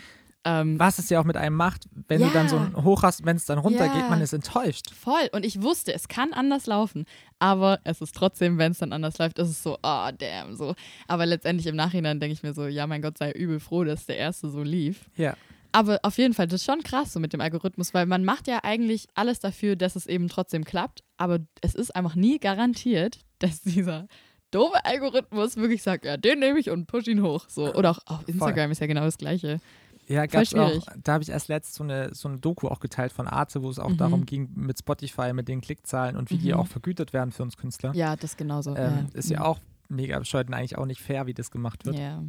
[0.47, 2.65] Ähm, Was es ja auch mit einem macht, wenn du dann so Ja.
[2.65, 4.09] ein Hoch hast, wenn es dann runtergeht, Ja.
[4.11, 4.91] man ist enttäuscht.
[4.95, 5.29] voll.
[5.33, 7.07] Und ich wusste, es kann anders laufen.
[7.39, 10.75] Aber es ist trotzdem, wenn es dann anders läuft, ist es so, ah, damn, so.
[11.09, 14.07] Aber letztendlich im Nachhinein denke ich mir so, ja, mein Gott, sei übel froh, dass
[14.07, 15.09] der erste so lief.
[15.17, 15.35] Ja.
[15.73, 18.47] aber auf jeden Fall, das ist schon krass so mit dem Algorithmus, weil man macht
[18.47, 23.19] ja eigentlich alles dafür, dass es eben trotzdem klappt, aber es ist einfach nie garantiert,
[23.41, 24.07] dass dieser
[24.53, 27.47] doofe Algorithmus wirklich sagt, ja, den nehme ich und push ihn hoch.
[27.49, 27.75] So.
[27.75, 29.59] Oder auch auf Instagram ist ja genau das Gleiche.
[30.07, 33.13] Ja, gab's auch, da habe ich erst letzt so eine, so eine Doku auch geteilt
[33.13, 33.97] von Arte, wo es auch Mhm.
[33.97, 36.59] darum ging, mit Spotify, mit den Klickzahlen und wie die Mhm.
[36.61, 37.93] auch vergütet werden für uns Künstler.
[37.95, 38.77] Ja, das genauso.
[38.77, 39.19] Ähm, ja.
[39.19, 41.99] Ist ja auch mega bescheuert und eigentlich auch nicht fair, wie das gemacht wird.
[41.99, 42.23] Ja.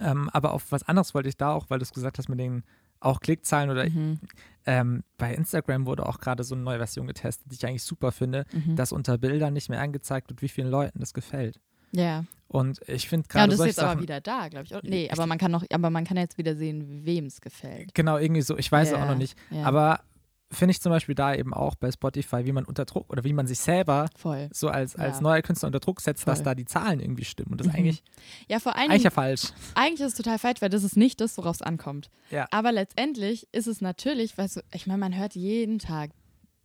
[0.00, 2.38] Ähm, aber auf was anderes wollte ich da auch, weil du es gesagt hast mit
[2.38, 2.62] den
[3.00, 4.18] auch Klickzahlen oder Mhm.
[4.66, 8.12] ähm, bei Instagram wurde auch gerade so eine neue Version getestet, die ich eigentlich super
[8.12, 8.76] finde, Mhm.
[8.76, 11.58] dass unter Bildern nicht mehr angezeigt wird, wie vielen Leuten das gefällt.
[11.92, 12.24] ja.
[12.48, 14.72] Und ich finde Ja, gerade das ist jetzt Sachen, aber wieder da, glaube ich.
[14.74, 14.88] oder?
[14.88, 17.94] Nee, Ich aber man kann noch, aber man kann jetzt wieder sehen, wem es gefällt.
[17.94, 20.00] genau irgendwie so, ich weiß es Ja, auch noch nicht, Ja, aber
[20.50, 23.34] finde ich zum Beispiel da eben auch bei Spotify, wie man unter Druck oder wie
[23.34, 24.48] man sich selber voll.
[24.50, 25.22] so als, als Ja.
[25.22, 26.44] neuer Künstler unter Druck setzt, dass Voll.
[26.46, 27.52] da die Zahlen irgendwie stimmen.
[27.52, 27.78] Und das ist Mhm.
[27.80, 28.02] eigentlich,
[28.48, 29.42] Ja, vor allen eigentlich ja falsch.
[29.74, 32.08] eigentlich ist es total falsch, weil das ist nicht das, worauf es ankommt.
[32.30, 32.46] Ja.
[32.50, 36.12] Aber letztendlich ist es natürlich, weißt du, ich meine, man hört jeden Tag,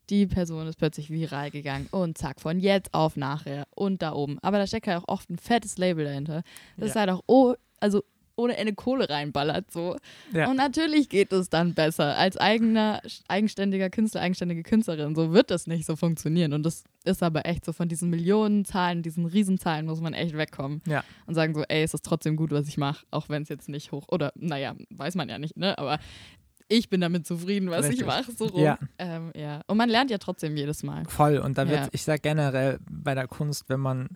[0.10, 4.38] die Person ist plötzlich viral gegangen und zack, von jetzt auf nachher und da oben.
[4.42, 6.44] Aber da steckt ja auch oft ein fettes Label dahinter.
[6.78, 7.02] Das ist Ja.
[7.02, 8.04] halt auch, oh, also
[8.36, 9.96] ohne Ende Kohle reinballert so.
[10.34, 10.50] Ja.
[10.50, 12.18] Und natürlich geht es dann besser.
[12.18, 16.52] Als eigener, eigenständiger Künstler, eigenständige Künstlerin, so wird das nicht so funktionieren.
[16.54, 20.82] Und das ist aber echt so von diesen Millionenzahlen, diesen Riesenzahlen muss man echt wegkommen.
[20.88, 21.04] Ja.
[21.28, 23.70] Und sagen so, ey, es ist trotzdem gut, was ich mache, auch wenn es jetzt
[23.70, 25.78] nicht hoch, oder naja, weiß man ja nicht, ne?
[25.78, 26.00] Aber
[26.68, 28.02] ich bin damit zufrieden, was Richtig.
[28.02, 28.62] ich mache, so rum.
[28.62, 28.78] Ja.
[28.98, 29.62] Ähm, ja.
[29.68, 31.06] Und man lernt ja trotzdem jedes Mal.
[31.06, 31.38] Voll.
[31.38, 31.90] Und da wird, Ja.
[31.92, 34.10] ich sage generell bei der Kunst, wenn man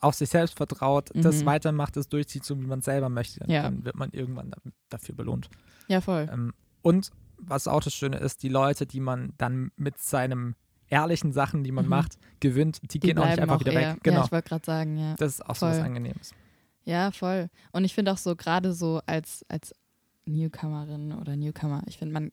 [0.00, 1.46] auf sich selbst vertraut, das Mhm.
[1.46, 3.62] weitermacht, das durchzieht, so wie man es selber möchte, Ja.
[3.62, 5.48] dann wird man irgendwann da, dafür belohnt.
[5.88, 6.28] Ja, voll.
[6.32, 10.54] Ähm, und was auch das Schöne ist, die Leute, die man dann mit seinem
[10.88, 11.90] ehrlichen Sachen, die man Mhm.
[11.90, 14.00] macht, gewinnt, die, gehen auch nicht einfach wieder eher, weg.
[14.02, 14.18] Genau.
[14.20, 15.14] Ja, ich wollte gerade sagen, ja.
[15.18, 15.86] das ist auch so was voll.
[15.86, 16.34] Angenehmes.
[16.84, 17.48] Ja, voll.
[17.70, 19.72] Und ich finde auch so, gerade so als, als
[20.24, 22.32] Newcomerin oder Newcomer, ich finde man,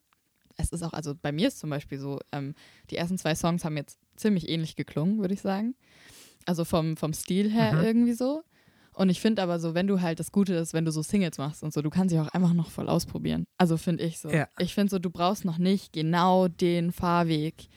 [0.57, 2.53] es ist auch, also bei mir ist zum Beispiel so, ähm,
[2.89, 5.75] die ersten zwei Songs haben jetzt ziemlich ähnlich geklungen, würde ich sagen.
[6.45, 7.83] Also vom, vom Stil her Mhm.
[7.83, 8.43] irgendwie so.
[8.93, 11.37] Und ich finde aber so, wenn du halt das Gute ist, wenn du so Singles
[11.37, 13.45] machst und so, du kannst dich auch einfach noch voll ausprobieren.
[13.57, 14.29] Also finde ich so.
[14.29, 14.49] Ja.
[14.57, 17.69] Ich finde so, du brauchst noch nicht genau den Fahrweg.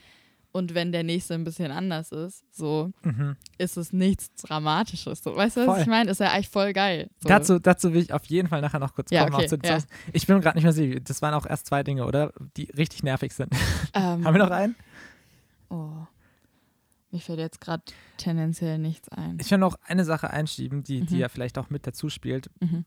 [0.55, 3.35] Und wenn der nächste ein bisschen anders ist, so Mhm.
[3.57, 5.23] ist es nichts Dramatisches.
[5.23, 5.81] So, weißt du, was Voll.
[5.81, 6.11] ich meine?
[6.11, 7.09] Ist ja eigentlich voll geil.
[7.19, 7.27] So.
[7.27, 9.43] Dazu, dazu will ich auf jeden Fall nachher noch kurz Ja, kommen.
[9.43, 9.79] okay, ja.
[10.13, 10.99] Ich bin gerade nicht mehr sicher.
[10.99, 12.31] Das waren auch erst zwei Dinge, oder?
[12.55, 13.51] Die richtig nervig sind.
[13.95, 14.75] Ähm, Haben wir noch einen?
[15.69, 16.05] Oh.
[17.11, 17.83] Mir fällt jetzt gerade
[18.17, 19.37] tendenziell nichts ein.
[19.39, 21.19] Ich will noch eine Sache einschieben, die, die Mhm.
[21.21, 22.49] ja vielleicht auch mit dazu spielt.
[22.59, 22.85] Mhm.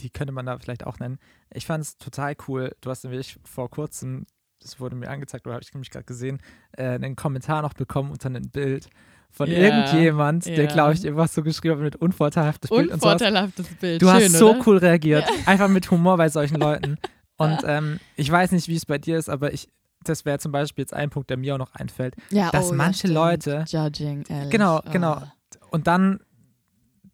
[0.00, 1.18] Die könnte man da vielleicht auch nennen.
[1.52, 2.74] Ich fand es total cool.
[2.80, 4.26] Du hast nämlich vor kurzem,
[4.62, 6.40] das wurde mir angezeigt, oder habe ich nämlich gerade gesehen,
[6.76, 8.88] äh, einen Kommentar noch bekommen unter einem Bild
[9.30, 10.72] von Ja, irgendjemand, der, ja.
[10.72, 13.08] glaube ich, irgendwas so geschrieben hat mit unvorteilhaftes Bild und so.
[13.08, 14.02] Unvorteilhaftes Bild.
[14.02, 14.66] Du Schön, hast so oder?
[14.66, 15.24] cool reagiert.
[15.46, 16.96] Einfach mit Humor bei solchen Leuten.
[17.40, 19.68] Und ähm, ich weiß nicht, wie es bei dir ist, aber ich,
[20.02, 22.16] das wäre zum Beispiel jetzt ein Punkt, der mir auch noch einfällt.
[22.30, 23.14] ja, dass oh, ja, manche stimmt.
[23.14, 24.50] Leute- Judging, ehrlich.
[24.50, 24.90] Genau, oh.
[24.90, 25.22] genau.
[25.70, 26.18] Und dann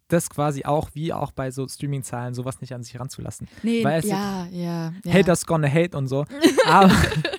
[0.07, 3.47] das quasi auch, wie auch bei so Streaming-Zahlen, sowas nicht an sich ranzulassen.
[3.61, 5.13] Nee, Weil es- ja, ja, ja.
[5.13, 6.25] Haters gonna hate und so.
[6.67, 6.91] Aber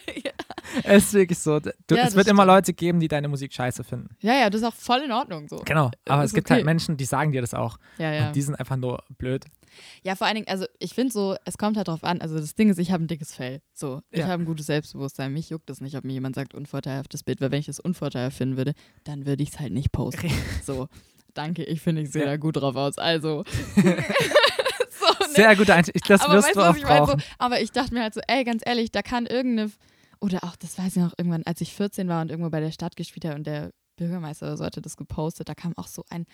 [0.95, 1.61] es ist wirklich so.
[1.61, 2.55] Du, Ja, es wird immer stimmt.
[2.57, 4.17] Leute geben, die deine Musik scheiße finden.
[4.21, 5.57] Ja, ja, das ist auch voll in Ordnung so.
[5.65, 5.91] Genau.
[6.07, 6.55] Aber es gibt okay.
[6.55, 7.79] halt Menschen, die sagen dir das auch.
[7.99, 8.27] Ja, ja.
[8.29, 9.45] Und die sind einfach nur blöd.
[10.03, 12.21] Ja, vor allen Dingen, also ich finde so, es kommt halt drauf an.
[12.23, 13.61] Also das Ding ist, ich habe ein dickes Fell.
[13.75, 14.29] So, ich Ja.
[14.29, 15.33] habe ein gutes Selbstbewusstsein.
[15.33, 18.37] Mich juckt es nicht, ob mir jemand sagt, unvorteilhaftes Bild, weil wenn ich das unvorteilhaft
[18.39, 18.73] finden würde,
[19.05, 20.31] dann würde ich es halt nicht posten.
[20.65, 20.89] so,
[21.35, 22.29] danke, ich finde, ich sehe Ja.
[22.29, 22.97] da gut drauf aus.
[22.97, 23.45] Also.
[23.77, 25.35] so, ne?
[25.35, 26.01] Sehr gute Einstellung.
[26.09, 27.07] Das aber wirst weißt du auch was ich meine?
[27.07, 27.23] So, brauchen.
[27.39, 29.71] aber ich dachte mir halt so, ey, ganz ehrlich, da kann irgendeine,
[30.21, 32.71] oder auch, das weiß ich noch irgendwann, als ich 14 war und irgendwo bei der
[32.73, 36.05] Stadt gespielt habe und der Bürgermeister oder so hatte das gepostet, da kam auch so
[36.11, 36.27] ein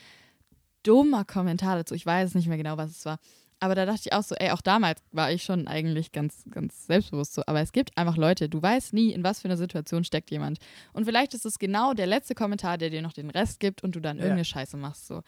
[0.82, 1.94] dummer Kommentar dazu.
[1.94, 3.18] Ich weiß nicht mehr genau, was es war.
[3.60, 6.86] Aber da dachte ich auch so, ey, auch damals war ich schon eigentlich ganz, ganz
[6.86, 7.42] selbstbewusst so.
[7.46, 10.58] Aber es gibt einfach Leute, du weißt nie, in was für einer Situation steckt jemand.
[10.92, 13.94] Und vielleicht ist es genau der letzte Kommentar, der dir noch den Rest gibt und
[13.94, 14.24] du dann Ja.
[14.24, 15.06] irgendeine Scheiße machst.
[15.06, 15.22] So.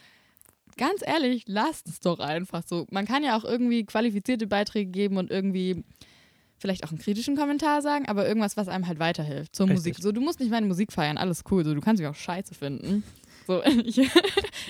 [0.75, 2.85] Ganz ehrlich, lasst es doch einfach so.
[2.91, 5.85] Man kann ja auch irgendwie qualifizierte Beiträge geben und irgendwie
[6.57, 9.77] vielleicht auch einen kritischen Kommentar sagen, aber irgendwas, was einem halt weiterhilft zur Richtig.
[9.77, 10.03] Musik.
[10.03, 11.63] So, du musst nicht meine Musik feiern, alles cool.
[11.63, 13.03] So, du kannst mich auch scheiße finden.
[13.47, 13.99] So, ich,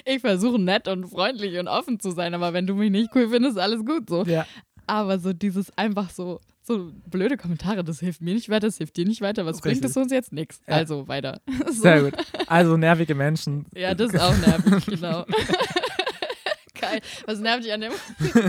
[0.06, 3.30] ich versuche nett und freundlich und offen zu sein, aber wenn du mich nicht cool
[3.30, 4.24] findest, alles gut so.
[4.24, 4.46] Ja.
[4.88, 8.98] Aber so dieses einfach so, so blöde Kommentare, das hilft mir nicht weiter, das hilft
[8.98, 9.46] dir nicht weiter.
[9.46, 9.92] Was bringt Richtig.
[9.92, 10.32] es uns jetzt?
[10.34, 10.62] Nix.
[10.68, 10.76] Ja.
[10.76, 11.42] Also weiter.
[11.68, 11.82] So.
[11.82, 12.14] Sehr gut.
[12.48, 13.66] Also nervige Menschen.
[13.76, 15.26] Ja, das ist auch nervig, genau.
[16.80, 17.00] Geil.
[17.26, 17.94] Was nervt dich an dem?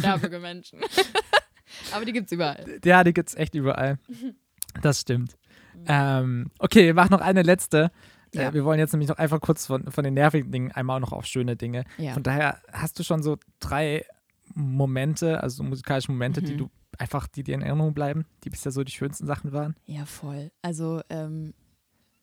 [0.01, 0.81] Nervige Menschen.
[1.93, 2.79] Aber die gibt's überall.
[2.85, 3.99] Ja, die gibt es echt überall.
[4.83, 5.39] Das stimmt.
[5.87, 7.91] Ähm, okay, wir machen noch eine letzte.
[8.35, 8.49] Ja.
[8.51, 11.13] Äh, wir wollen jetzt nämlich noch einfach kurz von, von den nervigen Dingen einmal noch
[11.13, 11.85] auf schöne Dinge.
[11.97, 12.13] Ja.
[12.13, 14.05] Von daher hast du schon so drei
[14.55, 16.59] Momente, also so musikalische Momente, die Mhm.
[16.59, 19.77] du einfach, die dir in Erinnerung bleiben, die bisher so die schönsten Sachen waren?
[19.87, 20.51] Ja, voll.
[20.63, 21.55] Also, ähm,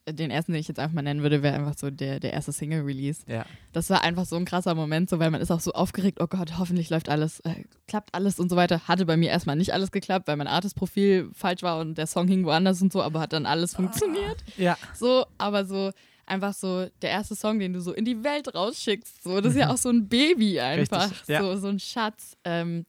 [0.09, 2.51] den ersten, den ich jetzt einfach mal nennen würde, wäre einfach so der, der erste
[2.51, 3.23] Single-Release.
[3.27, 3.45] Ja.
[3.71, 6.27] Das war einfach so ein krasser Moment, so weil man ist auch so aufgeregt, oh
[6.27, 8.87] Gott, hoffentlich läuft alles, äh, klappt alles und so weiter.
[8.87, 12.27] Hatte bei mir erstmal nicht alles geklappt, weil mein Artist-Profil falsch war und der Song
[12.27, 14.43] hing woanders und so, aber hat dann alles funktioniert.
[14.57, 14.77] Ja.
[14.93, 15.91] So, aber so
[16.25, 19.23] einfach so der erste Song, den du so in die Welt rausschickst.
[19.23, 21.11] So, das ist ja auch so ein Baby einfach.
[21.11, 21.41] Richtig, ja.
[21.41, 22.37] so, so ein Schatz.
[22.43, 22.85] Ähm,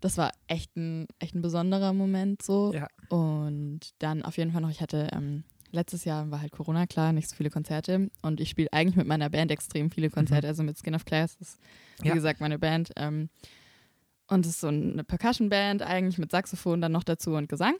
[0.00, 2.72] das war echt ein, echt ein besonderer Moment so.
[2.72, 2.88] Ja.
[3.08, 5.44] Und dann auf jeden Fall noch, ich hatte ähm,
[5.76, 8.10] letztes Jahr war halt Corona, klar, nicht so viele Konzerte.
[8.22, 11.36] Und ich spiele eigentlich mit meiner Band extrem viele Konzerte, also mit Skin of Class,
[11.38, 11.60] das ist
[12.02, 12.14] wie Ja.
[12.14, 12.90] gesagt meine Band.
[12.96, 13.28] Ähm,
[14.28, 17.74] und es ist so eine Percussion-Band eigentlich mit Saxophon dann noch dazu und Gesang.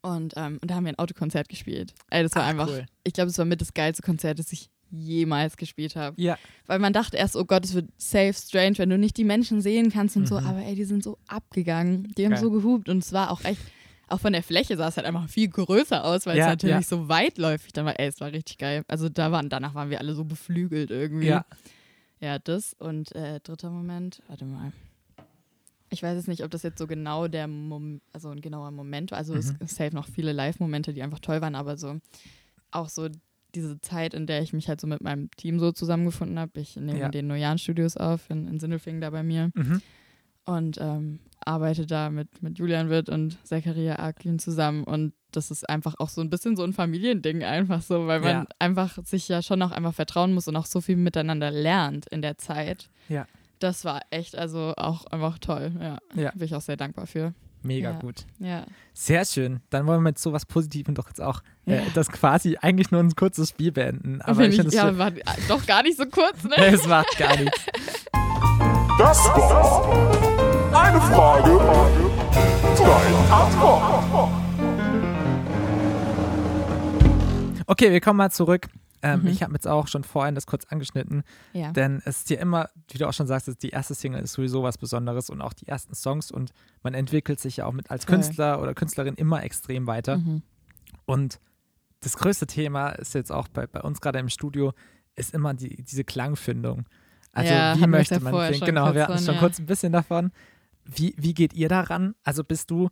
[0.00, 1.94] Und, ähm, und da haben wir ein Autokonzert gespielt.
[2.10, 2.86] Ey, das war Ah, einfach, cool.
[3.04, 6.20] ich glaube, es war mit das geilste Konzert, das ich jemals gespielt habe.
[6.20, 6.36] Ja.
[6.66, 9.60] Weil man dachte erst, oh Gott, es wird safe strange, wenn du nicht die Menschen
[9.62, 10.40] sehen kannst und so.
[10.40, 10.46] Mhm.
[10.46, 12.12] Aber ey, die sind so abgegangen.
[12.18, 12.40] Die haben Geil.
[12.40, 13.60] so gehupt und es war auch echt,
[14.12, 16.76] auch von der Fläche sah es halt einfach viel größer aus, weil Ja, es natürlich
[16.76, 16.82] ja.
[16.82, 17.98] so weitläufig dann war.
[17.98, 18.84] Ey, es war richtig geil.
[18.88, 21.26] Also da waren, danach waren wir alle so beflügelt irgendwie.
[21.26, 21.44] Ja.
[22.20, 24.72] Ja, das und äh, dritter Moment, warte mal.
[25.90, 29.10] Ich weiß jetzt nicht, ob das jetzt so genau der Mom also ein genauer Moment
[29.10, 29.18] war.
[29.18, 29.40] Also Mhm.
[29.40, 31.98] es es safe noch viele Live-Momente, die einfach toll waren, aber so
[32.70, 33.08] auch so
[33.54, 36.58] diese Zeit, in der ich mich halt so mit meinem Team so zusammengefunden habe.
[36.60, 37.06] Ich nehme Ja.
[37.06, 39.82] in den Nojan Studios auf, in, in Sindelfingen da bei mir Mhm.
[40.44, 45.68] und ähm, arbeite da mit, mit Julian Witt und Zachariah Arklin zusammen und das ist
[45.68, 48.44] einfach auch so ein bisschen so ein Familiending einfach so, weil man Ja.
[48.58, 52.20] einfach sich ja schon auch einfach vertrauen muss und auch so viel miteinander lernt in
[52.22, 52.90] der Zeit.
[53.08, 53.26] Ja.
[53.58, 55.98] Das war echt also auch einfach toll, ja.
[56.14, 56.30] Ja.
[56.32, 57.32] Bin ich auch sehr dankbar für.
[57.64, 57.98] Mega Ja.
[58.00, 58.26] gut.
[58.40, 58.66] Ja.
[58.92, 59.60] Sehr schön.
[59.70, 61.82] Dann wollen wir mit sowas Positivem doch jetzt auch äh, Ja.
[61.94, 64.20] das quasi eigentlich nur ein kurzes Spiel beenden.
[64.20, 65.12] Aber ich finde es ja, war
[65.48, 66.56] doch gar nicht so kurz, ne?
[66.58, 67.64] Es macht gar nichts.
[68.98, 70.31] Das war
[70.74, 71.50] eine Frage,
[72.76, 74.42] drei Antworten.
[77.66, 78.68] Okay, wir kommen mal zurück.
[79.04, 79.26] Ähm, Mhm.
[79.28, 81.72] Ich habe jetzt auch schon vorhin das kurz angeschnitten, Ja.
[81.72, 84.62] denn es ist ja immer, wie du auch schon sagst, die erste Single ist sowieso
[84.62, 86.52] was Besonderes und auch die ersten Songs und
[86.84, 88.14] man entwickelt sich ja auch mit als Voll.
[88.16, 90.18] Künstler oder Künstlerin immer extrem weiter.
[90.18, 90.42] Mhm.
[91.04, 91.40] Und
[92.00, 94.72] das größte Thema ist jetzt auch bei, bei uns gerade im Studio,
[95.16, 96.84] ist immer die, diese Klangfindung.
[97.32, 99.40] Also Ja, wie möchte man schon Genau, wir hatten schon ja.
[99.40, 100.30] kurz ein bisschen davon.
[100.84, 102.14] Wie, wie geht ihr daran?
[102.24, 102.88] Also bist du,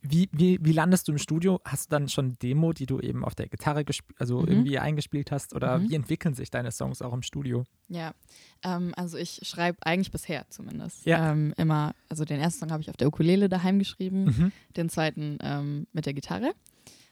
[0.00, 1.60] wie, wie, wie landest du im Studio?
[1.64, 3.84] Hast du dann schon eine Demo, die du eben auf der Gitarre
[4.18, 4.48] also Mhm.
[4.48, 5.54] irgendwie eingespielt hast?
[5.54, 5.88] Oder Mhm.
[5.88, 7.64] wie entwickeln sich deine Songs auch im Studio?
[7.88, 8.12] Ja,
[8.62, 11.32] ähm, also ich schreibe eigentlich bisher zumindest Ja.
[11.32, 14.52] ähm, immer, also den ersten Song habe ich auf der Ukulele daheim geschrieben, Mhm.
[14.76, 16.52] den zweiten ähm, mit der Gitarre.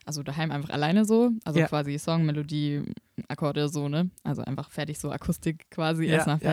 [0.04, 1.68] Also daheim einfach alleine so, also Ja.
[1.68, 2.82] quasi Song, Melodie,
[3.28, 4.10] Akkorde so, ne?
[4.24, 6.48] Also einfach fertig, so Akustik quasi Ja, erstmal ja.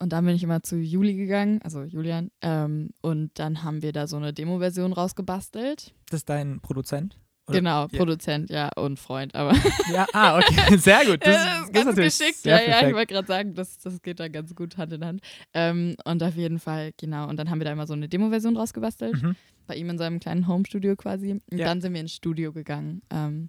[0.00, 3.92] Und dann bin ich immer zu Juli gegangen, also Julian, ähm, und dann haben wir
[3.92, 5.92] da so eine Demo-Version rausgebastelt.
[6.10, 7.18] Das ist dein Produzent?
[7.48, 7.98] Oder- Genau, ja.
[7.98, 9.52] Produzent, ja, und Freund, aber
[9.92, 11.26] Ja, ah, okay, sehr gut.
[11.26, 12.44] Das, Ja, das ist natürlich geschickt.
[12.44, 15.20] Ja, ja, ich wollte gerade sagen, das, das geht da ganz gut Hand in Hand.
[15.54, 17.26] Ähm, und auf jeden Fall, genau.
[17.28, 19.34] Und dann haben wir da immer so eine Demo-Version draus gebastelt, Mhm.
[19.66, 21.32] bei ihm in seinem kleinen Home-Studio quasi.
[21.32, 21.64] Und Ja.
[21.64, 23.48] dann sind wir ins Studio gegangen ähm,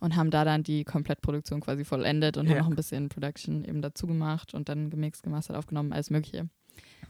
[0.00, 2.52] und haben da dann die Komplettproduktion quasi vollendet und Ja.
[2.52, 6.48] haben noch ein bisschen Production eben dazu gemacht und dann gemixt, gemastert, aufgenommen, alles Mögliche.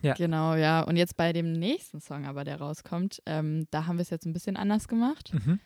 [0.03, 0.15] Ja.
[0.15, 0.83] Genau, ja.
[0.83, 4.27] Und jetzt bei dem nächsten Song aber, der rauskommt, ähm, da haben wir es jetzt
[4.27, 5.33] ein bisschen anders gemacht.
[5.35, 5.61] Mhm.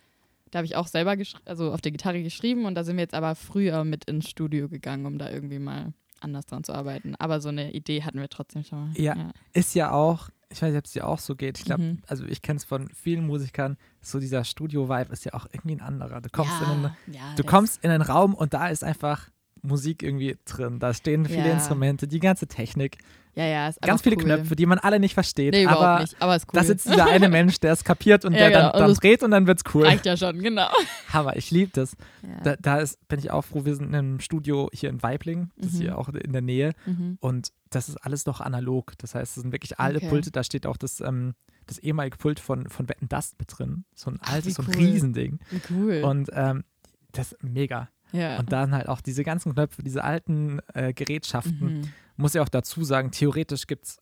[0.50, 3.14] Da habe ich auch selber also auf der Gitarre geschrieben und da sind wir jetzt
[3.14, 7.14] aber früher mit ins Studio gegangen, um da irgendwie mal anders dran zu arbeiten.
[7.16, 8.98] Aber so eine Idee hatten wir trotzdem schon mal.
[9.00, 9.30] Ja.
[9.52, 11.58] Ist ja auch, ich weiß nicht, ob es dir auch so geht.
[11.58, 11.98] Ich glaube, Mhm.
[12.06, 15.80] also ich kenne es von vielen Musikern, so dieser Studio-Vibe ist ja auch irgendwie ein
[15.80, 16.20] anderer.
[16.20, 19.28] Du kommst, ja, in, einen, ja, du kommst in einen Raum und da ist einfach
[19.62, 20.78] Musik irgendwie drin.
[20.78, 21.52] Da stehen viele Ja.
[21.54, 22.98] Instrumente, die ganze Technik,
[23.36, 24.24] Ja, ja, ist ganz viele cool.
[24.24, 25.54] Knöpfe, die man alle nicht versteht.
[25.54, 26.14] Nee, aber nicht.
[26.20, 26.52] Aber ist cool.
[26.60, 28.72] da sitzt dieser eine Mensch, der es kapiert und Ja, der genau.
[28.72, 29.84] dann, dann dreht und dann wird's cool.
[29.86, 30.68] Reicht ja schon, genau.
[31.12, 31.96] Hammer, ich liebe das.
[32.22, 32.40] Ja.
[32.42, 35.50] Da, da ist, bin ich auch froh, wir sind in einem Studio hier in Weibling,
[35.56, 35.82] das ist Mhm.
[35.82, 36.72] hier auch in der Nähe.
[36.86, 37.18] Mhm.
[37.20, 38.92] Und das ist alles noch analog.
[38.98, 40.08] Das heißt, es sind wirklich alte Okay.
[40.08, 40.30] Pulte.
[40.30, 41.34] Da steht auch das, ähm,
[41.66, 43.84] das ehemalige Pult von, von Wetten Das mit drin.
[43.96, 44.74] So ein Ach, altes, wie so ein cool.
[44.76, 45.40] Riesending.
[45.50, 46.02] Wie cool.
[46.04, 46.62] Und ähm,
[47.10, 47.88] das ist mega.
[48.12, 48.38] ja.
[48.38, 51.80] Und dann halt auch diese ganzen Knöpfe, diese alten äh, Gerätschaften.
[51.80, 51.92] Mhm.
[52.16, 53.98] Muss ja auch dazu sagen, theoretisch gibt es,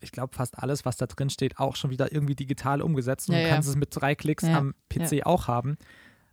[0.00, 3.28] ich glaube, fast alles, was da drin steht, auch schon wieder irgendwie digital umgesetzt.
[3.28, 3.54] Und Ja, du ja.
[3.54, 5.76] kannst es mit drei Klicks Ja, am PC auch haben.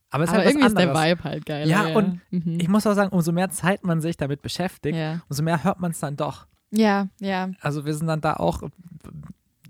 [0.10, 0.96] Aber es ist Aber halt irgendwie ist der.
[0.96, 1.70] Vibe halt geil.
[1.70, 2.60] Ja, und mhm.
[2.60, 5.22] Ich muss auch sagen, umso mehr Zeit man sich damit beschäftigt, ja.
[5.30, 6.48] umso mehr hört man es dann doch.
[6.72, 7.52] ja, ja.
[7.62, 8.64] Also wir sind dann da auch,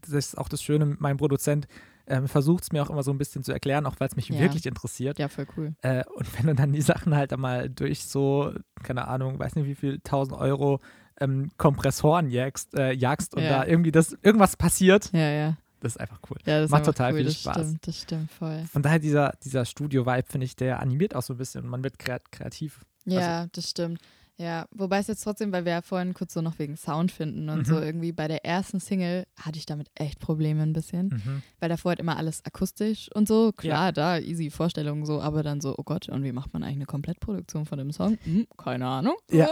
[0.02, 1.68] das ist auch das Schöne, mein Produzent
[2.08, 4.30] ähm, versucht es mir auch immer so ein bisschen zu erklären, auch weil es mich
[4.30, 4.40] Ja.
[4.40, 5.20] wirklich interessiert.
[5.20, 5.76] Ja, voll cool.
[5.82, 9.66] Äh, und wenn du dann die Sachen halt einmal durch so, keine Ahnung, weiß nicht
[9.66, 10.80] wie viel, 1000 Euro
[11.22, 13.50] ähm, Kompressoren jagst, äh, jagst und Ja.
[13.50, 15.58] da irgendwie das, irgendwas passiert, Ja, ja.
[15.82, 16.38] das ist einfach cool.
[16.46, 17.56] Ja, das Macht total cool, viel das Spaß.
[17.58, 18.64] Stimmt, das stimmt voll.
[18.72, 21.84] Von daher dieser, dieser Studio-Vibe, finde ich, der animiert auch so ein bisschen und man
[21.84, 22.80] wird kreat kreativ.
[23.06, 24.00] Ja, das stimmt.
[24.42, 27.50] Ja, wobei es jetzt trotzdem, weil wir ja vorhin kurz so noch wegen Sound finden
[27.50, 27.66] und Mhm.
[27.66, 31.42] so irgendwie bei der ersten Single hatte ich damit echt Probleme ein bisschen, Mhm.
[31.60, 35.60] weil davor halt immer alles akustisch und so, klar, da easy Vorstellungen so, aber dann
[35.60, 38.18] so, oh Gott, und wie macht man eigentlich eine Komplettproduktion von dem Song?
[38.24, 39.16] Hm, keine Ahnung.
[39.30, 39.50] Ja.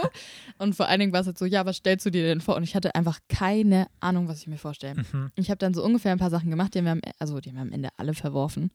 [0.56, 2.56] Und vor allen Dingen war es halt so, ja, was stellst du dir denn vor?
[2.56, 5.02] Und ich hatte einfach keine Ahnung, was ich mir vorstelle.
[5.12, 5.32] Mhm.
[5.36, 7.50] Ich habe dann so ungefähr ein paar Sachen gemacht, die haben wir am, also die
[7.50, 8.70] haben wir am Ende alle verworfen.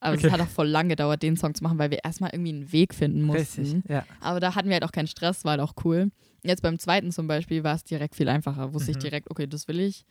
[0.00, 0.26] Aber Okay.
[0.26, 2.72] es hat auch voll lang gedauert, den Song zu machen, weil wir erstmal irgendwie einen
[2.72, 3.62] Weg finden mussten.
[3.62, 4.04] Richtig, ja.
[4.20, 6.10] Aber da hatten wir halt auch keinen Stress, war halt auch cool.
[6.44, 8.72] Jetzt beim zweiten zum Beispiel war es direkt viel einfacher.
[8.74, 9.00] Wusste ich Mhm.
[9.00, 10.04] direkt, okay, das will ich.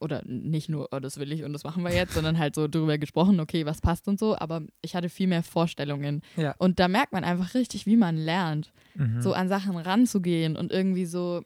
[0.00, 2.68] Oder nicht nur, oh, das will ich und das machen wir jetzt, sondern halt so
[2.68, 4.36] drüber gesprochen, okay, was passt und so.
[4.38, 6.22] Aber ich hatte viel mehr Vorstellungen.
[6.36, 6.54] Ja.
[6.58, 9.20] Und da merkt man einfach richtig, wie man lernt, Mhm.
[9.20, 11.42] so an Sachen ranzugehen und irgendwie so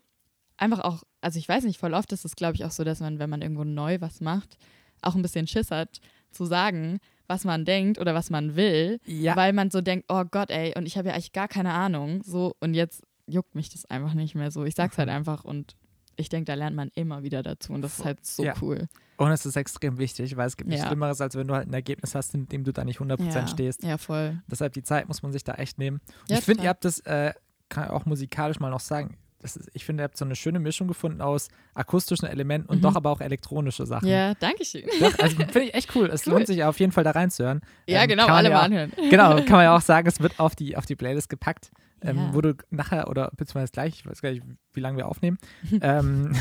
[0.59, 3.01] einfach auch, also ich weiß nicht, voll oft ist es, glaube ich, auch so, dass
[3.01, 4.57] man, wenn man irgendwo neu was macht,
[5.01, 6.99] auch ein bisschen Schiss hat, zu sagen,
[7.33, 9.35] was man denkt oder was man will, ja.
[9.37, 12.23] weil man so denkt, oh Gott, ey, und ich habe ja eigentlich gar keine Ahnung,
[12.23, 14.65] so und jetzt juckt mich das einfach nicht mehr so.
[14.65, 15.75] Ich sag's halt einfach und
[16.17, 18.55] ich denke, da lernt man immer wieder dazu und das ist halt so Ja.
[18.61, 18.87] cool.
[19.17, 20.89] Und es ist extrem wichtig, weil es gibt nichts Ja.
[20.89, 23.47] Schlimmeres, als wenn du halt ein Ergebnis hast, in dem du da nicht 100% Ja,
[23.47, 23.83] stehst.
[23.83, 24.43] ja, voll.
[24.51, 26.01] Deshalb die Zeit muss man sich da echt nehmen.
[26.29, 27.33] Ja, ich finde, ihr habt das, äh,
[27.69, 30.35] kann ich auch musikalisch mal noch sagen, das ist, ich finde, ihr habt so eine
[30.37, 32.83] schöne Mischung gefunden aus akustischen Elementen und Mhm.
[32.83, 34.09] doch aber auch elektronische Sachen.
[34.09, 34.85] Ja, danke schön.
[35.01, 36.09] Doch, also finde ich echt cool.
[36.09, 36.35] Es Cool.
[36.35, 37.61] lohnt sich auf jeden Fall da reinzuhören.
[37.87, 38.93] Ja, Ähm, genau, alle ja mal anhören.
[39.11, 42.17] Genau, kann man ja auch sagen, es wird auf die, auf die Playlist gepackt, ähm,
[42.17, 42.35] Ja.
[42.35, 45.39] wo du nachher oder beziehungsweise gleich, ich weiß gar nicht, wie lange wir aufnehmen,
[45.81, 46.35] ähm,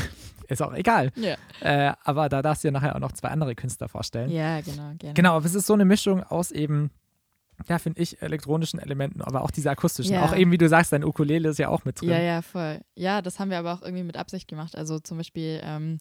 [0.48, 1.10] ist auch egal.
[1.16, 1.36] Ja.
[1.60, 4.30] Äh, aber da darfst du dir nachher auch noch zwei andere Künstler vorstellen.
[4.30, 5.14] ja, genau, gerne.
[5.14, 6.90] Genau, aber es ist so eine Mischung aus eben,
[7.68, 10.14] ja, finde ich, elektronischen Elementen, aber auch diese akustischen.
[10.14, 10.24] Ja.
[10.24, 12.10] Auch eben, wie du sagst, dein Ukulele ist ja auch mit drin.
[12.10, 12.80] Ja, ja, voll.
[12.94, 14.76] Ja, das haben wir aber auch irgendwie mit Absicht gemacht.
[14.76, 15.98] Also zum Beispiel ähm,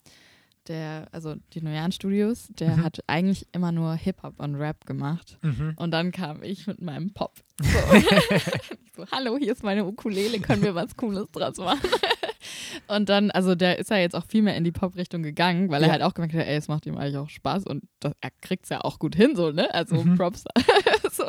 [0.67, 2.83] der, also die Noyan Studios, der Mhm.
[2.83, 5.37] hat eigentlich immer nur Hip-Hop und Rap gemacht.
[5.41, 5.73] Mhm.
[5.75, 7.33] Und dann kam ich mit meinem Pop.
[7.61, 7.77] So,
[8.95, 11.79] so hallo, hier ist meine Ukulele, können wir was Cooles draus machen?
[12.87, 15.81] Und dann, also der ist ja jetzt auch viel mehr in die Pop-Richtung gegangen, weil
[15.83, 15.91] er Ja.
[15.93, 18.63] halt auch gemerkt hat, ey, es macht ihm eigentlich auch Spaß und das, er kriegt
[18.63, 19.71] es ja auch gut hin, so, ne?
[19.73, 20.17] Also Mhm.
[20.17, 20.43] Props.
[21.11, 21.25] so.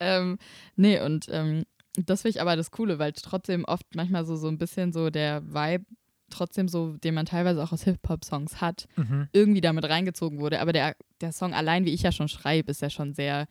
[0.00, 0.38] ähm,
[0.76, 1.64] nee, und ähm,
[1.96, 5.10] das finde ich aber das Coole, weil trotzdem oft manchmal so, so ein bisschen so
[5.10, 5.84] der Vibe,
[6.34, 9.28] trotzdem so, den man teilweise auch aus Hip-Hop-Songs hat, Mhm.
[9.32, 10.60] irgendwie damit reingezogen wurde.
[10.60, 13.46] Aber der, der Song allein, wie ich ja schon schreibe, ist ja schon sehr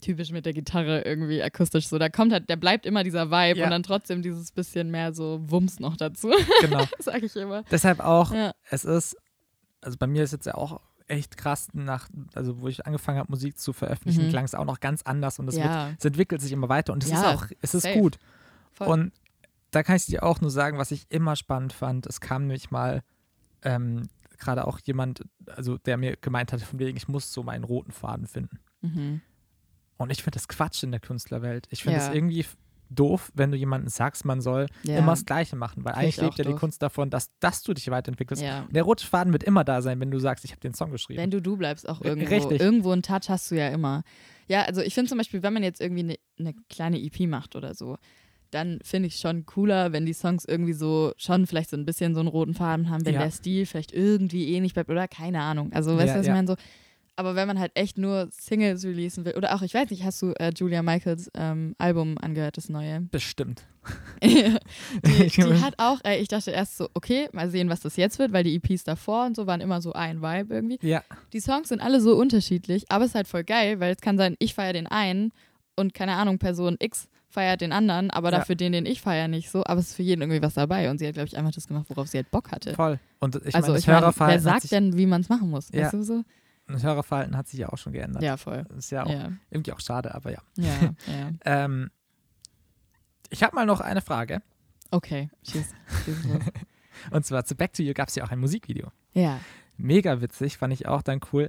[0.00, 1.96] typisch mit der Gitarre irgendwie akustisch so.
[1.98, 3.64] Da kommt halt, der bleibt immer dieser Vibe Ja.
[3.66, 6.84] und dann trotzdem dieses bisschen mehr so Wumms noch dazu, Genau.
[6.98, 7.62] sag ich immer.
[7.70, 8.52] Deshalb auch, Ja.
[8.70, 9.16] es ist,
[9.80, 13.30] also bei mir ist jetzt ja auch echt krass, nach, also wo ich angefangen habe,
[13.30, 14.30] Musik zu veröffentlichen, Mhm.
[14.30, 16.92] klang es auch noch ganz anders und es, wird, Ja, es entwickelt sich immer weiter
[16.92, 17.98] und es ist auch, es ist safe.
[17.98, 18.18] gut.
[18.72, 18.88] voll.
[18.88, 19.12] Und
[19.72, 22.06] da kann ich dir auch nur sagen, was ich immer spannend fand.
[22.06, 23.02] Es kam nämlich mal
[23.62, 24.08] ähm,
[24.38, 27.90] gerade auch jemand, also der mir gemeint hatte, von wegen, ich muss so meinen roten
[27.92, 28.60] Faden finden.
[28.82, 29.20] mhm.
[29.98, 31.68] Und ich finde das Quatsch in der Künstlerwelt.
[31.70, 32.12] Ich finde es Ja.
[32.14, 32.44] irgendwie
[32.90, 34.98] doof, wenn du jemandem sagst, man soll ja.
[34.98, 36.60] immer das Gleiche machen, weil eigentlich lebt ja die doof.
[36.60, 38.42] Kunst davon, dass, dass du dich weiterentwickelst.
[38.42, 38.66] ja.
[38.70, 41.20] Der rote Faden wird immer da sein, wenn du sagst, ich habe den Song geschrieben.
[41.20, 42.34] Wenn du du bleibst auch irgendwo.
[42.34, 42.60] richtig.
[42.60, 44.02] Irgendwo einen Touch hast du ja immer.
[44.48, 47.54] Ja, also ich finde zum Beispiel, wenn man jetzt irgendwie eine ne kleine EP macht
[47.54, 47.96] oder so,
[48.52, 52.14] dann finde ich schon cooler, wenn die Songs irgendwie so schon vielleicht so ein bisschen
[52.14, 53.20] so einen roten Faden haben, wenn Ja.
[53.22, 55.72] der Stil vielleicht irgendwie ähnlich bleibt oder keine Ahnung.
[55.72, 56.32] Also weißt Ja, du, was ja.
[56.32, 56.46] ich meine?
[56.48, 56.56] So,
[57.16, 60.22] aber wenn man halt echt nur Singles releasen will, oder auch, ich weiß nicht, hast
[60.22, 63.00] du äh, Julia Michaels ähm, Album angehört, das neue?
[63.10, 63.64] Bestimmt.
[64.22, 64.56] die,
[65.28, 68.32] die hat auch, äh, ich dachte erst so, okay, mal sehen, was das jetzt wird,
[68.32, 70.78] weil die EPs davor und so waren immer so ein Vibe irgendwie.
[70.82, 74.00] Ja, Die Songs sind alle so unterschiedlich, aber es ist halt voll geil, weil es
[74.00, 75.32] kann sein, ich feiere den einen
[75.76, 78.38] und keine Ahnung, Person X feiert den anderen, aber Ja.
[78.38, 79.64] dafür den, den ich feiere, nicht so.
[79.64, 81.66] Aber es ist für jeden irgendwie was dabei und sie hat, glaube ich, einfach das
[81.66, 82.74] gemacht, worauf sie halt Bock hatte.
[82.74, 83.00] voll.
[83.20, 85.70] Und ich also meine, ich das meine, wer sagt denn, wie man es machen muss?
[85.72, 85.84] Ja.
[85.84, 86.22] Weißt du so?
[86.68, 88.22] das Hörerverhalten hat sich ja auch schon geändert.
[88.22, 88.64] Ja, voll.
[88.68, 90.38] Das ist ja auch Ja, irgendwie auch schade, aber ja.
[90.56, 91.30] ja, ja.
[91.44, 91.90] Ähm,
[93.30, 94.42] ich habe mal noch eine Frage.
[94.90, 95.64] Okay, los.
[97.10, 98.88] Und zwar zu Back to You gab es ja auch ein Musikvideo.
[99.12, 99.40] Ja,
[99.78, 101.48] Mega witzig, fand ich auch dann cool.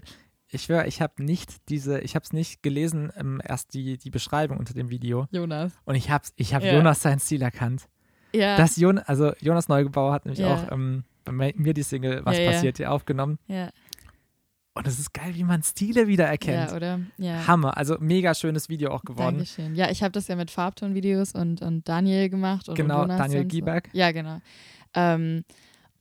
[0.54, 4.10] Ich schwöre, ich habe nicht diese, ich habe es nicht gelesen, ähm, erst die, die
[4.10, 5.28] Beschreibung unter dem Video.
[5.32, 5.72] Jonas.
[5.86, 6.74] Und ich habe ich hab Ja.
[6.74, 7.88] Jonas seinen Stil erkannt.
[8.34, 10.56] Ja, Das Jon also Jonas Neugebauer hat nämlich Ja.
[10.56, 13.38] auch ähm, bei mir die Single Was Ja, passiert hier aufgenommen.
[13.48, 13.70] ja,
[14.76, 16.72] Und es ist geil, wie man Stile wiedererkennt.
[16.72, 17.00] ja, oder?
[17.18, 17.46] Ja.
[17.48, 19.36] Hammer, also mega schönes Video auch geworden.
[19.38, 19.76] Dankeschön.
[19.76, 22.68] Ja, ich habe das ja mit Farbton-Videos und, und Daniel gemacht.
[22.70, 23.56] Und Genau, Jonas Daniel und so.
[23.56, 23.90] Gieberg.
[23.94, 24.42] Ja, genau.
[24.96, 25.44] Ähm,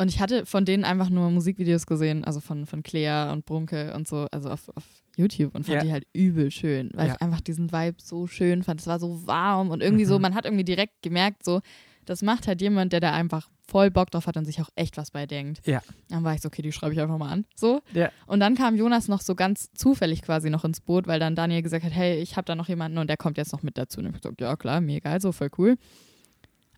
[0.03, 3.95] und ich hatte von denen einfach nur Musikvideos gesehen, also von, von Clea und Brunke
[3.95, 4.85] und so, also auf, auf
[5.17, 5.83] YouTube und fand Ja.
[5.85, 7.15] die halt übel schön, weil Ja.
[7.15, 8.81] ich einfach diesen Vibe so schön fand.
[8.81, 10.23] Es war so warm und irgendwie so, Mhm.
[10.23, 11.61] man hat irgendwie direkt gemerkt, so,
[12.05, 14.97] das macht halt jemand, der da einfach voll Bock drauf hat und sich auch echt
[14.97, 15.65] was bei denkt.
[15.67, 15.81] Ja.
[16.09, 17.45] Dann war ich so, okay, die schreibe ich einfach mal an.
[17.55, 17.81] So.
[17.95, 18.11] Ja.
[18.27, 21.63] Und dann kam Jonas noch so ganz zufällig quasi noch ins Boot, weil dann Daniel
[21.63, 24.01] gesagt hat, hey, ich habe da noch jemanden und der kommt jetzt noch mit dazu.
[24.01, 25.77] Und ich hab gesagt, ja klar, mir egal, so voll cool.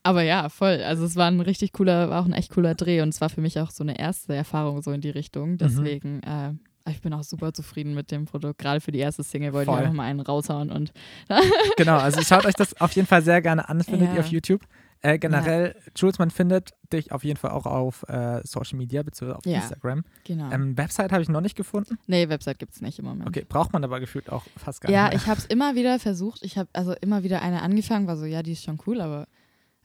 [0.04, 0.82] Aber ja, voll.
[0.84, 3.30] Also es war ein richtig cooler, war auch ein echt cooler Dreh und es war
[3.30, 5.56] für mich auch so eine erste Erfahrung so in die Mhm.
[5.58, 8.58] Deswegen, Deswegen, äh, ich bin auch super zufrieden mit dem Produkt.
[8.58, 9.82] Gerade für die erste Single wollte ich Voll.
[9.82, 10.92] einfach mal einen raushauen und
[11.78, 14.14] Genau, also schaut euch das auf jeden Fall sehr gerne an, findet Ja.
[14.14, 14.62] ihr auf YouTube.
[15.00, 19.38] Äh, generell, Jules, man findet dich auf jeden Fall auch auf äh, Social Media, beziehungsweise
[19.38, 19.56] auf Ja.
[19.58, 20.02] Instagram.
[20.24, 20.50] genau.
[20.50, 21.98] Ähm, Website habe ich noch nicht gefunden.
[22.06, 23.28] nee, Website gibt es nicht im Moment.
[23.28, 25.20] Okay, braucht man aber gefühlt auch fast gar Ja, nicht mehr.
[25.22, 26.42] ich habe es immer wieder versucht.
[26.42, 29.26] Ich habe also immer wieder eine angefangen, war so, ja, die ist schon cool, aber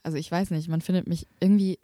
[0.02, 1.78] also ich weiß nicht, man findet mich irgendwie,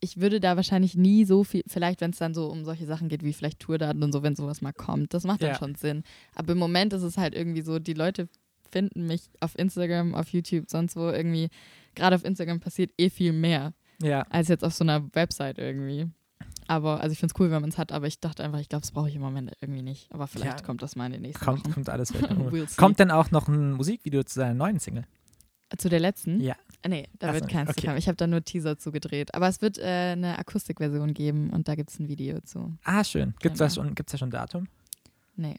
[0.00, 3.08] ich würde da wahrscheinlich nie so viel, vielleicht wenn es dann so um solche Sachen
[3.08, 5.58] geht wie vielleicht Tourdaten und so, wenn sowas mal kommt, das macht dann Ja.
[5.58, 6.02] schon Sinn.
[6.34, 8.28] Aber im Moment ist es halt irgendwie so, die Leute
[8.70, 11.48] finden mich auf Instagram, auf YouTube, sonst wo irgendwie,
[11.94, 16.06] gerade auf Instagram passiert eh viel mehr Ja, als jetzt auf so einer Website irgendwie.
[16.66, 18.68] Aber, also ich finde es cool, wenn man es hat, aber ich dachte einfach, ich
[18.68, 20.12] glaube, das brauche ich im Moment irgendwie nicht.
[20.12, 20.66] Aber vielleicht Ja.
[20.66, 21.72] kommt das mal in den nächsten kommt, Wochen.
[21.72, 22.30] kommt alles weg.
[22.30, 25.04] We'll kommt denn auch noch ein Musikvideo zu deiner neuen Single?
[25.76, 26.40] Zu der letzten?
[26.40, 26.54] Ja.
[26.82, 27.86] Äh, Nee, da Ach wird keins okay.
[27.86, 27.98] kommen.
[27.98, 29.34] Ich habe da nur Teaser zugedreht.
[29.34, 32.72] Aber es wird äh, eine Akustikversion geben und da gibt es ein Video zu.
[32.84, 33.34] Ah, schön.
[33.40, 33.68] Gibt's Genau.
[33.68, 34.68] da schon, gibt's da schon ein Datum?
[35.36, 35.56] Nee.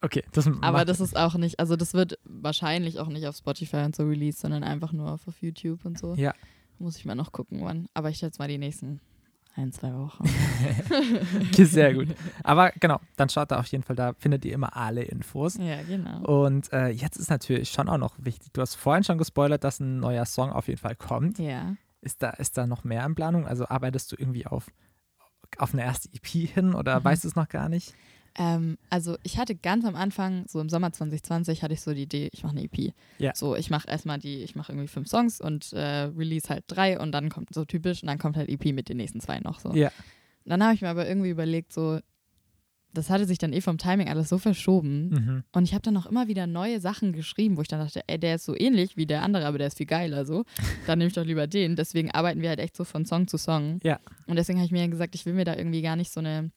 [0.00, 3.78] Okay, das Aber das ist auch nicht, also das wird wahrscheinlich auch nicht auf Spotify
[3.84, 6.14] und so released, sondern einfach nur auf, auf YouTube und so.
[6.16, 6.34] Ja.
[6.78, 7.86] Muss ich mal noch gucken, wann.
[7.94, 9.00] Aber ich schätze mal die nächsten
[9.56, 10.24] ein, zwei Wochen.
[11.48, 12.08] Okay, sehr gut.
[12.42, 15.56] Aber genau, dann schaut da auf jeden Fall, da findet ihr immer alle Infos.
[15.58, 16.20] ja, genau.
[16.44, 19.80] Und äh, jetzt ist natürlich schon auch noch wichtig, du hast vorhin schon gespoilert, dass
[19.80, 21.38] ein neuer Song auf jeden Fall kommt.
[21.38, 21.76] Ja.
[22.00, 23.46] Ist da, ist da noch mehr in Planung?
[23.46, 24.66] Also arbeitest du irgendwie auf,
[25.58, 27.04] auf eine erste EP hin oder Mhm.
[27.04, 27.94] weißt du es noch gar nicht?
[28.36, 32.02] Ähm, also ich hatte ganz am Anfang, so im Sommer 2020, hatte ich so die
[32.02, 32.92] Idee, ich mache eine EP.
[33.18, 33.32] Ja.
[33.34, 36.98] So, ich mache erstmal die, ich mache irgendwie fünf Songs und äh, release halt drei
[36.98, 39.60] und dann kommt so typisch und dann kommt halt EP mit den nächsten zwei noch
[39.60, 39.72] so.
[39.72, 39.88] Ja.
[40.44, 42.00] Und dann habe ich mir aber irgendwie überlegt, so,
[42.94, 45.08] das hatte sich dann eh vom Timing alles so verschoben.
[45.08, 45.44] Mhm.
[45.52, 48.18] Und ich habe dann auch immer wieder neue Sachen geschrieben, wo ich dann dachte, ey,
[48.18, 50.44] der ist so ähnlich wie der andere, aber der ist viel geiler so.
[50.86, 51.74] Dann nehme ich doch lieber den.
[51.74, 53.80] Deswegen arbeiten wir halt echt so von Song zu Song.
[53.82, 53.98] Ja.
[54.26, 56.52] Und deswegen habe ich mir gesagt, ich will mir da irgendwie gar nicht so eine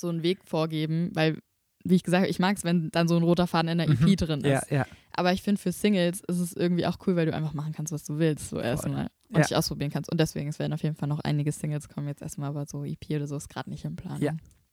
[0.00, 1.38] so einen Weg vorgeben, weil
[1.82, 3.88] wie ich gesagt habe, ich mag es, wenn dann so ein roter Faden in der
[3.88, 4.16] EP Mhm.
[4.16, 4.70] drin Ja, ist.
[4.70, 4.86] ja.
[5.12, 7.90] Aber ich finde, für Singles ist es irgendwie auch cool, weil du einfach machen kannst,
[7.90, 9.08] was du willst, so erstmal.
[9.30, 9.42] Und Ja.
[9.46, 10.10] dich ausprobieren kannst.
[10.12, 12.84] Und deswegen, es werden auf jeden Fall noch einige Singles kommen jetzt erstmal, aber so
[12.84, 14.20] EP oder so ist gerade nicht im Plan.
[14.20, 14.32] Ja.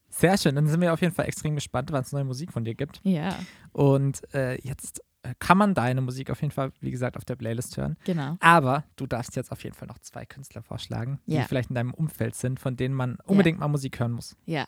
[0.09, 0.55] Sehr schön.
[0.55, 2.99] Dann sind wir auf jeden Fall extrem gespannt, wann es neue Musik von dir gibt.
[3.03, 3.37] Ja,
[3.71, 7.35] Und äh, jetzt äh, kann man deine Musik auf jeden Fall, wie gesagt, auf der
[7.35, 7.95] Playlist hören.
[8.03, 8.35] genau.
[8.39, 11.41] Aber du darfst jetzt auf jeden Fall noch zwei Künstler vorschlagen, Ja.
[11.41, 14.35] die vielleicht in deinem Umfeld sind, von denen man unbedingt mal Musik hören muss.
[14.45, 14.65] Ja.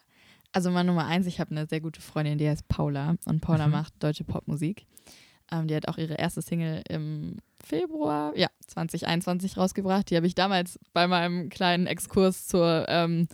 [0.51, 3.15] Also mal Nummer eins, ich habe eine sehr gute Freundin, die heißt Paula.
[3.25, 3.71] Und Paula Mhm.
[3.73, 4.85] macht deutsche Popmusik.
[5.51, 10.09] Ähm, die hat auch ihre erste Single im Februar, ja, 2021 rausgebracht.
[10.09, 13.27] Die habe ich damals bei meinem kleinen Exkurs zur, ähm,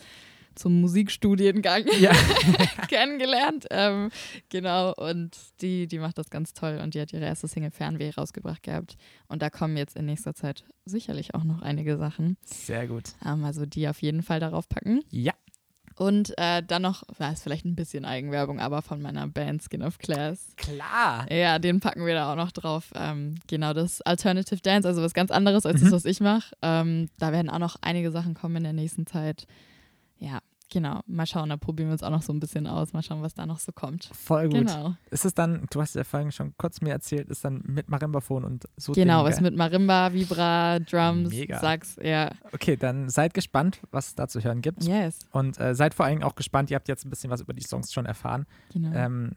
[0.55, 2.11] zum Musikstudiengang Ja.
[2.89, 3.66] kennengelernt.
[3.70, 4.09] Ähm,
[4.49, 8.11] genau, und die, die macht das ganz toll und die hat ihre erste Single Fernweh
[8.11, 8.95] rausgebracht gehabt.
[9.28, 12.38] Und da kommen jetzt in nächster Zeit sicherlich auch noch einige Sachen.
[12.45, 13.13] Sehr gut.
[13.26, 15.01] Ähm, also die auf jeden Fall darauf packen.
[15.11, 15.34] Ja.
[15.98, 19.82] Und äh, dann noch, ja, ist vielleicht ein bisschen Eigenwerbung, aber von meiner Band Skin
[19.82, 20.54] of Class.
[20.58, 21.32] Klar.
[21.32, 22.91] Ja, den packen wir da auch noch drauf.
[22.96, 25.86] Ähm, genau, das Alternative Dance, also was ganz anderes als Mhm.
[25.86, 26.54] das, was ich mache.
[26.62, 29.48] Ähm, da werden auch noch einige Sachen kommen in der nächsten Zeit.
[30.20, 30.39] Ja,
[30.76, 30.99] genau.
[31.07, 32.91] Mal schauen, da probieren wir uns auch noch so ein bisschen aus.
[32.91, 34.09] Mal schauen, was da noch so kommt.
[34.13, 34.67] Voll gut.
[34.67, 34.93] Genau.
[35.09, 38.43] Ist es dann, du hast ja vorhin schon kurz mir erzählt, ist dann mit Marimbafon
[38.43, 38.91] und so.
[38.91, 41.59] Genau, Dinge, was mit Marimba, Vibra, Drums, Mega.
[41.59, 42.32] Sax, ja.
[42.51, 44.84] Okay, dann seid gespannt, was es da zu hören gibt.
[44.84, 47.53] Yes, Und äh, seid vor allem auch gespannt, ihr habt jetzt ein bisschen was über
[47.53, 48.45] die Songs schon erfahren.
[48.73, 48.93] genau.
[48.93, 49.32] Ähm,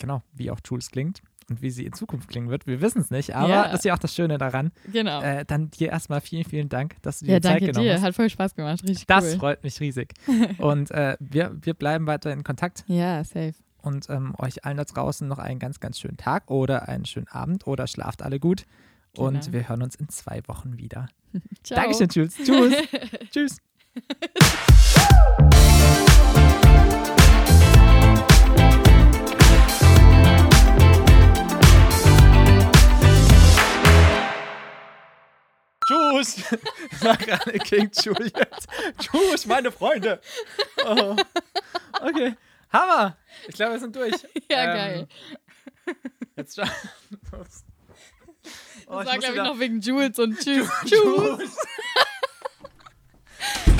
[0.00, 1.20] genau, wie auch Jules klingt
[1.50, 2.66] und wie sie in Zukunft klingen wird.
[2.66, 3.64] Wir wissen es nicht, aber Ja.
[3.64, 4.70] das ist ja auch das Schöne daran.
[4.90, 5.20] genau.
[5.20, 7.94] Äh, dann dir erstmal vielen, vielen Dank, dass du dir ja, Zeit danke genommen dir.
[7.94, 8.02] hast.
[8.02, 8.82] Hat voll Spaß gemacht.
[8.84, 9.38] Richtig Das cool.
[9.38, 10.14] freut mich riesig.
[10.58, 13.54] und äh, wir, wir bleiben weiter in Kontakt Ja, safe.
[13.82, 17.28] und ähm, euch allen da draußen noch einen ganz, ganz schönen Tag oder einen schönen
[17.28, 18.64] Abend oder schlaft alle gut.
[19.16, 19.52] Und Genau.
[19.52, 21.08] wir hören uns in zwei Wochen wieder.
[21.64, 21.80] Ciao.
[21.80, 22.36] Dankeschön, Jules.
[22.36, 22.76] Tschüss.
[23.30, 23.56] Tschüss.
[35.90, 36.44] Tschüss,
[37.00, 38.66] sagt alle King Juliet.
[38.98, 40.20] Tschüss, meine Freunde.
[40.84, 41.16] Oh.
[42.00, 42.36] Okay,
[42.72, 43.16] Hammer.
[43.48, 44.14] Ich glaube, wir sind durch.
[44.48, 45.08] Ja, ähm, geil.
[46.36, 46.70] Jetzt schon.
[48.86, 50.70] Oh, das war, glaube ich, noch wegen Jules und Tschüss.
[50.84, 51.56] Tschüss.